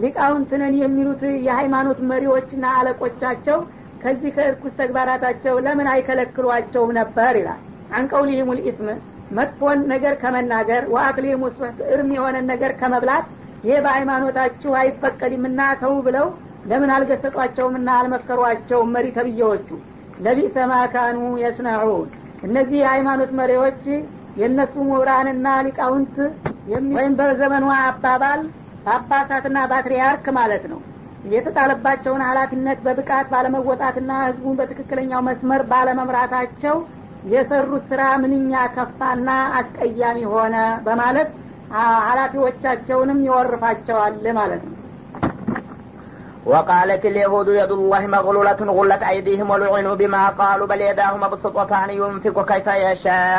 ሊቃውንትነን 0.01 0.73
የሚሉት 0.81 1.21
የሃይማኖት 1.45 1.99
መሪዎችና 2.09 2.65
አለቆቻቸው 2.79 3.59
ከዚህ 4.03 4.31
ከእርኩስ 4.35 4.73
ተግባራታቸው 4.79 5.55
ለምን 5.65 5.87
አይከለክሏቸውም 5.93 6.91
ነበር 6.99 7.33
ይላል። 7.39 7.61
አንቀውሊህም 7.97 8.51
ልኢስም 8.57 8.89
መጥፎን 9.37 9.79
ነገር 9.91 10.13
ከመናገር 10.21 10.83
ወአክሊህም 10.93 11.41
ውስጥ 11.47 11.59
እርም 11.93 12.09
የሆነን 12.15 12.47
ነገር 12.51 12.71
ከመብላት 12.79 13.25
ይሄ 13.63 13.75
በሃይማኖታችሁ 13.85 14.71
አይፈቀድምና 14.79 15.61
ተው 15.81 15.93
ብለው 16.05 16.27
ለምን 16.69 16.91
አልገሰጧቸውምና 16.95 17.89
አልመከሯቸውም 17.99 18.93
መሪ 18.95 19.07
ተብዬዎቹ? 19.17 19.67
ለቢእሰ 20.25 20.55
ማካኑ 20.71 21.19
የስነዑን። 21.41 22.09
እነዚህ 22.47 22.77
የሃይማኖት 22.81 23.31
መሪዎች 23.39 23.83
የእነሱ 24.38 24.74
ምሁራንና 24.88 25.46
ሊቃውንት 25.66 26.16
ወይም 26.96 27.12
በዘመኑ 27.20 27.66
አባባል 27.80 28.40
ጳጳሳትና 28.86 29.58
ፓትሪያርክ 29.72 30.26
ማለት 30.38 30.64
ነው 30.72 30.80
የተጣለባቸውን 31.24 32.22
ሀላፊነት 32.28 32.78
በብቃት 32.86 33.26
ባለመወጣትና 33.32 34.10
ህዝቡን 34.26 34.58
በትክክለኛው 34.58 35.20
መስመር 35.28 35.62
ባለመምራታቸው 35.70 36.76
የሰሩት 37.24 37.84
ስራ 37.90 38.02
ምንኛ 38.22 38.52
ከፋና 38.74 39.28
አስቀያሚ 39.60 40.18
ሆነ 40.34 40.56
በማለት 40.86 41.30
ኃላፊዎቻቸውንም 42.08 43.20
ይወርፋቸዋል 43.28 44.16
ማለት 44.40 44.64
ነው 44.68 44.72
وقالت 46.46 47.04
اليهود 47.06 47.48
يد 47.60 47.72
الله 47.72 48.02
مغلولة 48.08 48.60
غلت 48.70 49.02
أيديهم 49.04 49.50
ولعنوا 49.50 49.94
بما 49.94 50.22
قالوا 50.30 50.66
بل 50.66 50.80
يداه 50.82 51.16
مبسوطتان 51.16 51.90
ينفق 51.92 52.36
كيف 52.50 52.66
يشاء 52.86 53.38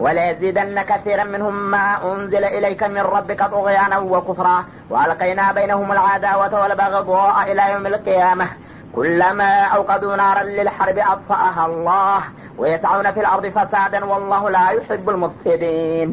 وليزيدن 0.00 0.82
كثيرا 0.82 1.24
منهم 1.24 1.70
ما 1.70 1.86
أنزل 2.04 2.44
إليك 2.46 2.82
من 2.86 3.04
ربك 3.16 3.40
طغيانا 3.46 3.98
وكفرا 4.12 4.58
وألقينا 4.90 5.52
بينهم 5.52 5.92
العداوة 5.92 6.62
والبغضاء 6.62 7.52
إلى 7.52 7.72
يوم 7.72 7.86
القيامة 7.86 8.46
كلما 8.92 9.50
أوقدوا 9.66 10.16
نارا 10.16 10.42
للحرب 10.42 10.98
أطفأها 11.12 11.66
الله 11.66 12.20
ويسعون 12.58 13.12
في 13.12 13.20
الأرض 13.20 13.46
فسادا 13.46 14.04
والله 14.04 14.42
لا 14.50 14.66
يحب 14.70 15.06
المفسدين 15.10 16.08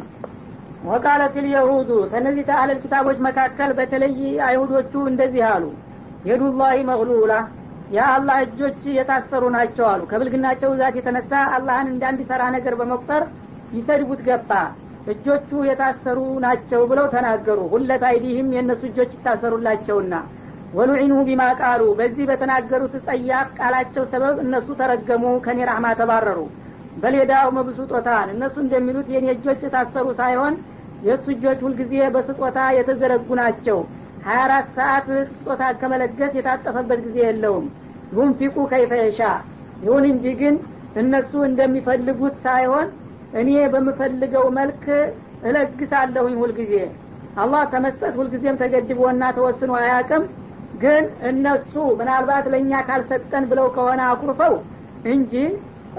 ወቃለት 0.90 1.36
ልየሁዱ 1.44 1.90
ከእነዚህ 2.12 2.44
ከአህለል 2.48 2.80
ኪታቦች 2.84 3.18
መካከል 3.28 3.70
በተለይ 3.78 4.16
አይሁዶቹ 4.48 4.94
እንደዚህ 5.12 5.44
አሉ 5.52 5.64
የዱላሂ 6.30 6.76
መግሉላ 6.90 7.34
የአላህ 7.96 8.38
እጆች 8.46 8.82
የታሰሩ 8.98 9.44
ናቸው 9.56 9.86
አሉ 9.92 10.02
ከብልግናቸው 10.12 10.70
ብዛት 10.74 10.96
የተነሳ 11.00 11.32
አላህን 11.58 11.88
እንዳንድ 11.94 12.20
ሰራ 12.32 12.42
ነገር 12.56 12.76
በመቁጠር 12.82 13.24
ይሰድቡት 13.77 14.21
ገባ። 14.29 14.51
እጆቹ 15.13 15.51
የታሰሩ 15.67 16.19
ናቸው 16.45 16.81
ብለው 16.91 17.07
ተናገሩ። 17.13 17.61
ሁለት 17.73 18.03
አይዲህም 18.09 18.49
የእነሱ 18.55 18.83
እጆች 18.89 19.11
ይታሰሩላቸውና 19.17 20.15
ወሉዒኑ 20.75 21.13
ቢማ 21.29 21.43
ቃሉ። 21.61 21.83
በዚህ 21.99 22.25
በተናገሩት 22.31 22.95
ጸያፍ 23.07 23.49
ቃላቸው 23.59 24.05
ሰበብ 24.13 24.37
እነሱ 24.45 24.69
ተረገሙ 24.81 25.25
ከኔ 25.47 25.59
ራህማ 25.71 25.87
ተባረሩ። 26.01 26.41
በሌዳው 27.03 27.49
መብሱጦታን 27.57 28.29
እነሱ 28.35 28.57
እንደሚሉት 28.65 29.09
የኔ 29.15 29.27
እጆች 29.35 29.61
የታሰሩ 29.67 30.07
ሳይሆን 30.21 30.55
የእሱ 31.03 31.27
እጆች 31.35 31.59
ሁልጊዜ 31.67 31.95
በስጦታ 32.15 32.59
የተዘረጉ 32.77 33.29
ናቸው። 33.41 33.79
ሀያ 34.25 34.39
አራት 34.47 34.69
ሰዓት 34.77 35.07
ስጦታ 35.33 35.63
ከመለገስ 35.81 36.33
የታጠፈበት 36.39 37.01
ጊዜ 37.07 37.19
የለውም። 37.27 37.67
ዩንፊቁ 38.17 38.57
ከይፈየሻ 38.73 39.21
ይሁን 39.85 40.05
እንጂ 40.13 40.27
ግን 40.41 40.55
እነሱ 41.03 41.33
እንደሚፈልጉት 41.49 42.37
ሳይሆን 42.45 42.87
እኔ 43.35 43.51
በምፈልገው 43.73 44.47
መልክ 44.59 44.85
እለግሳለሁኝ 45.49 46.35
ሁልጊዜ። 46.43 46.75
አላህ 47.37 47.63
ከመስጠት 47.73 48.15
ሁልጊዜም 48.21 48.59
ተገድቦና 48.61 49.25
ተወስኖ 49.37 49.73
አያቅም 49.81 50.23
ግን 50.83 51.05
እነሱ 51.29 51.73
ምናልባት 51.99 52.47
ለእኛ 52.53 52.81
ካልሰጠን 52.89 53.45
ብለው 53.51 53.67
ከሆነ 53.77 54.01
አኩርፈው 54.11 54.55
እንጂ 55.13 55.33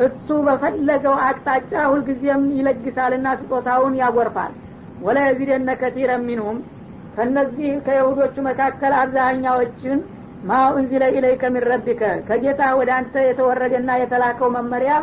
እሱ 0.06 0.28
በፈለገው 0.46 1.16
አቅጣጫ 1.28 1.72
ሁልጊዜም 1.92 2.44
ይለግሳልና 2.58 3.28
ስጦታውን 3.40 3.96
ያጎርፋል። 4.02 4.54
ወላ 5.06 5.20
የዚደነ 5.28 5.70
ከቲረ 5.82 6.12
ሚንሁም 6.26 6.58
ከነዚህ 7.16 7.72
ከይሁዶቹ 7.86 8.36
መካከል 8.48 8.94
አብዛኛዎችን 9.00 10.00
ማ 10.44 10.60
ኡንዚለ 10.74 11.04
ኢለይከ 11.16 11.44
ሚን 11.54 11.64
ረቢከ 11.70 12.02
ከጌታ 12.28 12.62
ወደ 12.80 12.90
አንተ 12.98 13.24
የተወረደና 13.26 13.90
የተላከው 14.02 14.50
መመሪያ 14.58 14.94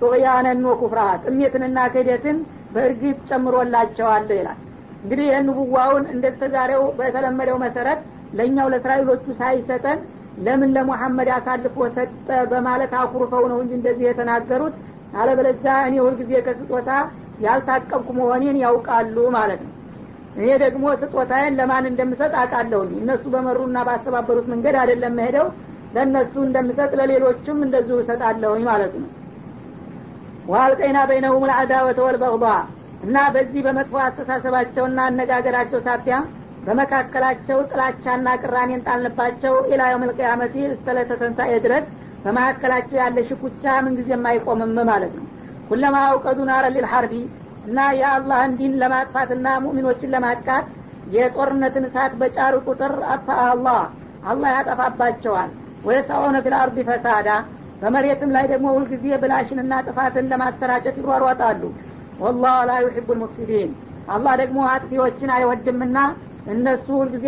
ጡቅያነን 0.00 0.62
ወኩፍራ 0.68 1.00
ጥሜትንና 1.24 1.78
ክህደትን 1.92 2.38
በእርግጥ 2.74 3.18
ጨምሮላቸዋል 3.30 4.28
ይላል። 4.34 4.58
እንግዲህ 5.02 5.26
ይህን 5.28 5.46
ንቡዋውን 5.48 6.04
እንደተዛሬው 6.12 6.82
በተለመደው 6.98 7.56
መሰረት 7.64 8.00
ለእኛው 8.38 8.68
ለእስራኤሎቹ 8.72 9.24
ሳይሰጠን 9.40 9.98
ለምን 10.44 10.70
ለሙሐመድ 10.76 11.28
አሳልፎ 11.34 11.76
ሰጠ 11.96 12.28
በማለት 12.52 12.92
አኩርፈው 13.00 13.44
ነው 13.52 13.58
እንጂ 13.62 13.72
እንደዚህ 13.78 14.06
የተናገሩት። 14.08 14.74
አለበለዛ 15.18 15.66
እኔ 15.88 15.96
ሁልጊዜ 16.04 16.32
ከስጦታ 16.46 16.90
ያልታቀብኩ 17.44 18.08
መሆኔን 18.18 18.56
ያውቃሉ 18.64 19.16
ማለት 19.36 19.60
ነው። 19.66 19.72
እኔ 20.36 20.46
ደግሞ 20.62 20.84
ስጦታዬን 21.02 21.56
ለማን 21.58 21.84
እንደምሰጥ 21.90 22.32
አውቃለሁኝ? 22.40 22.90
እነሱ 23.02 23.24
በመሩና 23.34 23.76
ባስተባበሩት 23.88 24.46
መንገድ 24.52 24.76
አይደለም 24.80 25.14
መሄደው 25.18 25.46
ለእነሱ 25.94 26.34
እንደምሰጥ 26.46 26.90
ለሌሎችም 27.00 27.58
እንደዚሁ 27.66 27.96
እሰጣለሁኝ 28.02 28.62
ማለት 28.70 28.94
ነው 29.02 29.08
ዋልቀይና 30.48 30.98
በይነሁም 31.08 31.44
ልአዳወተ 31.50 31.98
ወልበግባ 32.06 32.46
እና 33.04 33.16
በዚህ 33.34 33.60
በመጥፎ 33.66 33.94
አስተሳሰባቸውና 34.04 34.98
አነጋገራቸው 35.08 35.80
ሳቢያ 35.86 36.16
በመካከላቸው 36.66 37.58
ጥላቻና 37.70 38.28
ቅራኔን 38.42 38.84
ጣልንባቸው 38.86 39.54
ኢላ 39.72 39.82
የውም 39.90 40.04
ልቅያመቲ 40.10 40.54
ድረስ 41.64 41.86
በመካከላቸው 42.24 42.96
ያለ 43.02 43.16
ሽኩቻ 43.28 43.64
ምንጊዜም 43.86 44.28
አይቆምም 44.30 44.76
ማለት 44.90 45.12
ነው። 45.18 45.26
ኩለማ 45.68 45.96
አውቀዱ 46.08 46.38
ናረ 46.50 46.64
ሊልሐርቢ 46.74 47.14
እና 47.66 47.78
የአላህን 47.98 48.54
ዲን 48.58 48.72
ለማጥፋትና 48.82 49.48
ሙእሚኖችን 49.64 50.12
ለማጥቃት 50.14 50.66
የጦርነትን 51.14 51.86
እሳት 51.88 52.12
በጫሩ 52.20 52.54
ቁጥር 52.66 52.94
አጥፋ 53.14 53.36
አላህ 53.46 53.80
አላህ 54.24 54.50
ያጠፋባቸዋል። 54.56 55.50
ወየሰዑነ 55.86 56.36
ፊል 56.44 56.54
አርድ 56.60 56.78
ፈሳዳ 56.88 57.28
በመሬትም 57.84 58.30
ላይ 58.34 58.44
ደግሞ 58.52 58.66
ሁልጊዜ 58.76 59.06
ብላሽንና 59.22 59.72
ጥፋትን 59.86 60.28
ለማሰራጨት 60.32 60.96
ይሯሯጣሉ። 61.00 61.62
ወላህ 62.18 62.56
ላ 62.68 62.74
ዩሕቡ 62.84 63.08
ልሙፍሲዲን። 63.14 63.70
አላህ 64.08 64.34
ደግሞ 64.42 64.58
አጥፊዎችን 64.72 65.30
አይወድምና 65.36 65.98
እነሱ 66.46 66.86
ሁልጊዜ 67.00 67.24